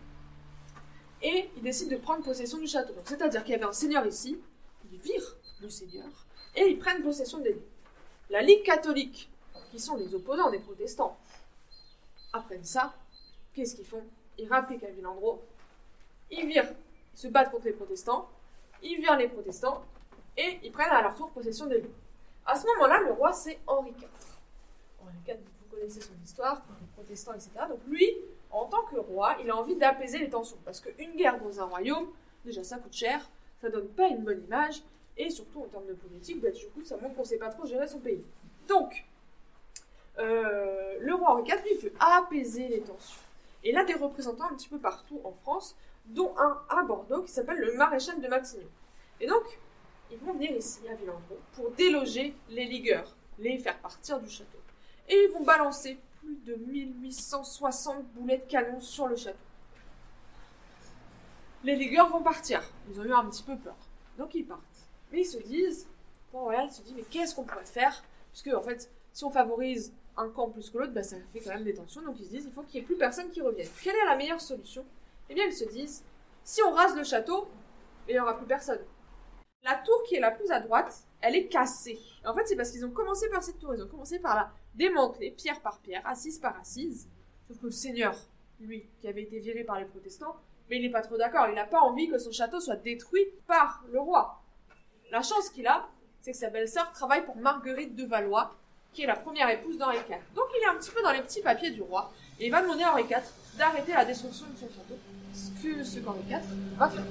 et 1.22 1.48
ils 1.56 1.62
décident 1.62 1.96
de 1.96 1.96
prendre 1.96 2.22
possession 2.22 2.58
du 2.58 2.66
château. 2.66 2.92
C'est-à-dire 3.04 3.42
qu'il 3.44 3.52
y 3.52 3.54
avait 3.54 3.64
un 3.64 3.72
seigneur 3.72 4.04
ici, 4.04 4.38
ils 4.92 4.98
virent 4.98 5.36
le 5.62 5.70
seigneur 5.70 6.06
et 6.54 6.68
ils 6.68 6.78
prennent 6.78 7.02
possession 7.02 7.38
des 7.38 7.54
lieux. 7.54 7.66
La 8.28 8.42
Ligue 8.42 8.62
catholique, 8.62 9.30
qui 9.70 9.80
sont 9.80 9.96
les 9.96 10.14
opposants 10.14 10.50
des 10.50 10.58
protestants, 10.58 11.16
apprennent 12.34 12.64
ça. 12.64 12.92
Qu'est-ce 13.54 13.74
qu'ils 13.74 13.86
font? 13.86 14.04
Ils 14.38 14.48
rappliquent 14.48 14.84
à 14.84 14.90
Villandreau, 14.90 15.42
ils 16.30 16.46
virent, 16.46 16.72
ils 17.14 17.18
se 17.18 17.28
battent 17.28 17.50
contre 17.50 17.64
les 17.64 17.72
protestants, 17.72 18.28
ils 18.82 19.00
virent 19.00 19.16
les 19.16 19.28
protestants 19.28 19.82
et 20.36 20.58
ils 20.62 20.72
prennent 20.72 20.90
à 20.90 21.02
leur 21.02 21.14
tour 21.14 21.30
possession 21.30 21.66
des 21.66 21.80
lieux. 21.80 21.94
À 22.46 22.56
ce 22.56 22.66
moment-là, 22.66 23.00
le 23.00 23.12
roi, 23.12 23.32
c'est 23.32 23.58
Henri 23.66 23.90
IV. 23.90 24.08
Henri 25.02 25.14
IV, 25.26 25.36
vous 25.36 25.76
connaissez 25.76 26.00
son 26.00 26.12
histoire, 26.24 26.62
les 26.80 26.86
protestants, 26.94 27.34
etc. 27.34 27.50
Donc 27.68 27.80
lui, 27.86 28.10
en 28.50 28.64
tant 28.66 28.82
que 28.84 28.96
roi, 28.96 29.36
il 29.42 29.50
a 29.50 29.56
envie 29.56 29.76
d'apaiser 29.76 30.18
les 30.18 30.30
tensions. 30.30 30.58
Parce 30.64 30.80
qu'une 30.80 31.14
guerre 31.16 31.38
dans 31.40 31.60
un 31.60 31.64
royaume, 31.64 32.08
déjà, 32.44 32.64
ça 32.64 32.78
coûte 32.78 32.94
cher, 32.94 33.28
ça 33.60 33.68
donne 33.68 33.88
pas 33.88 34.08
une 34.08 34.24
bonne 34.24 34.42
image, 34.44 34.82
et 35.16 35.30
surtout 35.30 35.60
en 35.60 35.66
termes 35.66 35.86
de 35.86 35.94
politique, 35.94 36.40
bah, 36.40 36.50
du 36.50 36.66
coup, 36.68 36.82
ça 36.84 36.96
montre 36.96 37.14
qu'on 37.14 37.24
sait 37.24 37.38
pas 37.38 37.50
trop 37.50 37.66
gérer 37.66 37.86
son 37.86 37.98
pays. 37.98 38.24
Donc, 38.66 39.04
euh, 40.18 40.96
le 41.00 41.14
roi 41.14 41.30
Henri 41.32 41.48
IV, 41.48 41.62
lui, 41.64 41.76
veut 41.82 41.92
apaiser 42.00 42.68
les 42.68 42.80
tensions. 42.80 43.20
Et 43.62 43.76
a 43.76 43.84
des 43.84 43.94
représentants 43.94 44.46
un 44.50 44.54
petit 44.54 44.68
peu 44.68 44.78
partout 44.78 45.20
en 45.24 45.32
France, 45.32 45.76
dont 46.06 46.32
un 46.38 46.58
à 46.68 46.82
Bordeaux 46.82 47.22
qui 47.22 47.30
s'appelle 47.30 47.58
le 47.58 47.74
maréchal 47.74 48.20
de 48.20 48.28
Matignon. 48.28 48.66
Et 49.20 49.26
donc, 49.26 49.42
ils 50.10 50.18
vont 50.18 50.32
venir 50.32 50.52
ici 50.52 50.80
à 50.88 50.94
Villandreau 50.94 51.38
pour 51.52 51.70
déloger 51.72 52.34
les 52.48 52.66
ligueurs, 52.66 53.16
les 53.38 53.58
faire 53.58 53.78
partir 53.78 54.20
du 54.20 54.28
château. 54.28 54.58
Et 55.08 55.14
ils 55.14 55.32
vont 55.32 55.44
balancer 55.44 55.98
plus 56.20 56.36
de 56.46 56.54
1860 56.54 58.04
boulets 58.14 58.38
de 58.38 58.50
canon 58.50 58.80
sur 58.80 59.06
le 59.06 59.16
château. 59.16 59.38
Les 61.64 61.76
ligueurs 61.76 62.08
vont 62.08 62.22
partir. 62.22 62.62
Ils 62.90 63.00
ont 63.00 63.04
eu 63.04 63.12
un 63.12 63.24
petit 63.26 63.42
peu 63.42 63.56
peur. 63.56 63.76
Donc 64.18 64.34
ils 64.34 64.44
partent. 64.44 64.60
Mais 65.12 65.22
ils 65.22 65.26
se 65.26 65.38
disent, 65.38 65.86
bon 66.32 66.40
Royal 66.40 66.70
se 66.70 66.82
dit, 66.82 66.94
mais 66.94 67.02
qu'est-ce 67.02 67.34
qu'on 67.34 67.44
pourrait 67.44 67.64
faire? 67.64 68.02
Puisque 68.32 68.54
en 68.54 68.62
fait, 68.62 68.90
si 69.12 69.24
on 69.24 69.30
favorise 69.30 69.92
un 70.16 70.28
camp 70.28 70.48
plus 70.50 70.70
que 70.70 70.78
l'autre, 70.78 70.92
bah, 70.92 71.02
ça 71.02 71.16
fait 71.32 71.40
quand 71.40 71.50
même 71.50 71.64
des 71.64 71.74
tensions. 71.74 72.02
Donc 72.02 72.16
ils 72.20 72.26
se 72.26 72.30
disent, 72.30 72.44
il 72.46 72.52
faut 72.52 72.62
qu'il 72.62 72.80
n'y 72.80 72.84
ait 72.84 72.86
plus 72.86 72.96
personne 72.96 73.30
qui 73.30 73.40
revienne. 73.40 73.68
Quelle 73.82 73.96
est 73.96 74.04
la 74.04 74.16
meilleure 74.16 74.40
solution? 74.40 74.84
Eh 75.28 75.34
bien, 75.34 75.44
ils 75.46 75.52
se 75.52 75.64
disent, 75.64 76.02
si 76.44 76.62
on 76.62 76.72
rase 76.72 76.96
le 76.96 77.04
château, 77.04 77.48
il 78.08 78.14
n'y 78.14 78.20
aura 78.20 78.36
plus 78.36 78.46
personne. 78.46 78.80
La 79.62 79.74
tour 79.74 80.02
qui 80.04 80.14
est 80.14 80.20
la 80.20 80.30
plus 80.30 80.50
à 80.50 80.60
droite, 80.60 81.04
elle 81.20 81.36
est 81.36 81.46
cassée. 81.46 81.98
En 82.24 82.34
fait, 82.34 82.46
c'est 82.46 82.56
parce 82.56 82.70
qu'ils 82.70 82.84
ont 82.86 82.90
commencé 82.90 83.28
par 83.28 83.42
cette 83.42 83.58
tour. 83.58 83.74
Ils 83.74 83.82
ont 83.82 83.88
commencé 83.88 84.18
par 84.18 84.34
la 84.34 84.50
démanteler, 84.74 85.30
pierre 85.32 85.60
par 85.60 85.80
pierre, 85.80 86.02
assise 86.06 86.38
par 86.38 86.58
assise. 86.58 87.08
Sauf 87.46 87.58
que 87.58 87.66
le 87.66 87.72
seigneur, 87.72 88.16
lui, 88.60 88.86
qui 89.00 89.08
avait 89.08 89.22
été 89.22 89.38
viré 89.38 89.64
par 89.64 89.78
les 89.78 89.84
protestants, 89.84 90.36
mais 90.68 90.76
il 90.76 90.82
n'est 90.82 90.90
pas 90.90 91.02
trop 91.02 91.18
d'accord. 91.18 91.46
Il 91.48 91.54
n'a 91.54 91.66
pas 91.66 91.80
envie 91.80 92.08
que 92.08 92.18
son 92.18 92.32
château 92.32 92.58
soit 92.58 92.76
détruit 92.76 93.26
par 93.46 93.84
le 93.92 94.00
roi. 94.00 94.40
La 95.10 95.22
chance 95.22 95.50
qu'il 95.50 95.66
a, 95.66 95.88
c'est 96.22 96.32
que 96.32 96.38
sa 96.38 96.48
belle-sœur 96.48 96.90
travaille 96.92 97.24
pour 97.24 97.36
Marguerite 97.36 97.94
de 97.96 98.04
Valois, 98.04 98.54
qui 98.92 99.02
est 99.02 99.06
la 99.06 99.16
première 99.16 99.50
épouse 99.50 99.76
d'Henri 99.76 99.96
IV. 99.96 100.16
Donc 100.34 100.46
il 100.56 100.62
est 100.62 100.68
un 100.68 100.76
petit 100.76 100.90
peu 100.90 101.02
dans 101.02 101.12
les 101.12 101.22
petits 101.22 101.42
papiers 101.42 101.70
du 101.70 101.82
roi, 101.82 102.10
et 102.38 102.46
il 102.46 102.50
va 102.50 102.62
demander 102.62 102.84
à 102.84 102.92
Henri 102.92 103.02
IV 103.02 103.18
d'arrêter 103.58 103.92
la 103.92 104.04
destruction 104.04 104.46
de 104.46 104.56
son 104.56 104.68
château, 104.68 104.98
ce 105.34 105.50
que 105.62 105.84
ce 105.84 105.98
qu'Henri 105.98 106.22
IV 106.28 106.40
va 106.76 106.88
faire. 106.88 107.04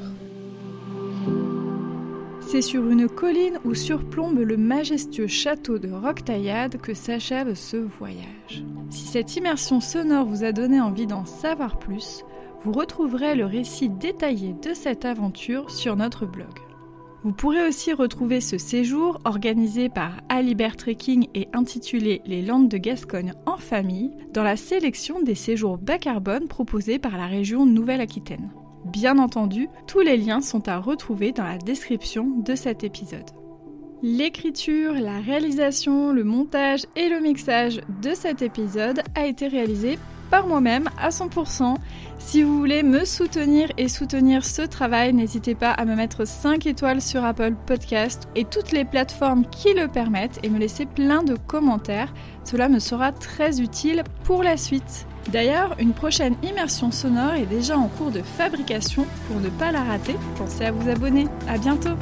C'est 2.51 2.63
sur 2.63 2.89
une 2.89 3.07
colline 3.07 3.59
où 3.63 3.75
surplombe 3.75 4.39
le 4.39 4.57
majestueux 4.57 5.27
château 5.27 5.77
de 5.77 5.91
Roquetaillade 5.91 6.81
que 6.81 6.95
s'achève 6.95 7.53
ce 7.53 7.77
voyage. 7.77 8.63
Si 8.89 9.05
cette 9.05 9.35
immersion 9.35 9.79
sonore 9.79 10.25
vous 10.25 10.43
a 10.43 10.51
donné 10.51 10.81
envie 10.81 11.05
d'en 11.05 11.25
savoir 11.25 11.77
plus, 11.77 12.23
vous 12.63 12.71
retrouverez 12.71 13.35
le 13.35 13.45
récit 13.45 13.91
détaillé 13.91 14.55
de 14.63 14.73
cette 14.73 15.05
aventure 15.05 15.69
sur 15.69 15.95
notre 15.95 16.25
blog. 16.25 16.49
Vous 17.21 17.33
pourrez 17.33 17.67
aussi 17.67 17.93
retrouver 17.93 18.41
ce 18.41 18.57
séjour 18.57 19.21
organisé 19.25 19.87
par 19.87 20.13
Alibert 20.27 20.75
Trekking 20.75 21.27
et 21.35 21.49
intitulé 21.53 22.23
Les 22.25 22.41
Landes 22.41 22.67
de 22.67 22.79
Gascogne 22.79 23.33
en 23.45 23.57
famille 23.57 24.09
dans 24.33 24.43
la 24.43 24.55
sélection 24.55 25.21
des 25.21 25.35
séjours 25.35 25.77
bas 25.77 25.99
carbone 25.99 26.47
proposés 26.47 26.97
par 26.97 27.15
la 27.15 27.27
région 27.27 27.67
Nouvelle-Aquitaine. 27.67 28.49
Bien 28.85 29.17
entendu, 29.17 29.67
tous 29.87 29.99
les 29.99 30.17
liens 30.17 30.41
sont 30.41 30.67
à 30.67 30.79
retrouver 30.79 31.31
dans 31.31 31.43
la 31.43 31.57
description 31.57 32.27
de 32.45 32.55
cet 32.55 32.83
épisode. 32.83 33.29
L'écriture, 34.01 34.93
la 34.93 35.19
réalisation, 35.19 36.13
le 36.13 36.23
montage 36.23 36.85
et 36.95 37.09
le 37.09 37.19
mixage 37.19 37.81
de 38.01 38.13
cet 38.13 38.41
épisode 38.41 39.01
a 39.15 39.25
été 39.25 39.47
réalisé 39.47 39.99
par 40.29 40.47
moi-même 40.47 40.89
à 40.97 41.09
100%. 41.09 41.75
Si 42.17 42.43
vous 42.43 42.57
voulez 42.57 42.83
me 42.83 43.05
soutenir 43.05 43.71
et 43.77 43.87
soutenir 43.87 44.45
ce 44.45 44.61
travail, 44.61 45.13
n'hésitez 45.13 45.55
pas 45.55 45.71
à 45.71 45.85
me 45.85 45.95
mettre 45.95 46.25
5 46.25 46.65
étoiles 46.65 47.01
sur 47.01 47.23
Apple 47.23 47.55
Podcast 47.65 48.27
et 48.35 48.45
toutes 48.45 48.71
les 48.71 48.85
plateformes 48.85 49.45
qui 49.45 49.73
le 49.73 49.87
permettent 49.87 50.39
et 50.43 50.49
me 50.49 50.59
laisser 50.59 50.85
plein 50.85 51.23
de 51.23 51.35
commentaires. 51.35 52.13
Cela 52.43 52.69
me 52.69 52.79
sera 52.79 53.11
très 53.11 53.61
utile 53.61 54.03
pour 54.23 54.43
la 54.43 54.57
suite. 54.57 55.07
D'ailleurs, 55.31 55.75
une 55.79 55.93
prochaine 55.93 56.35
immersion 56.43 56.91
sonore 56.91 57.33
est 57.33 57.45
déjà 57.45 57.77
en 57.77 57.87
cours 57.87 58.11
de 58.11 58.21
fabrication. 58.21 59.05
Pour 59.27 59.39
ne 59.39 59.49
pas 59.49 59.71
la 59.71 59.83
rater, 59.83 60.15
pensez 60.37 60.65
à 60.65 60.71
vous 60.71 60.89
abonner. 60.89 61.27
À 61.47 61.57
bientôt! 61.57 61.95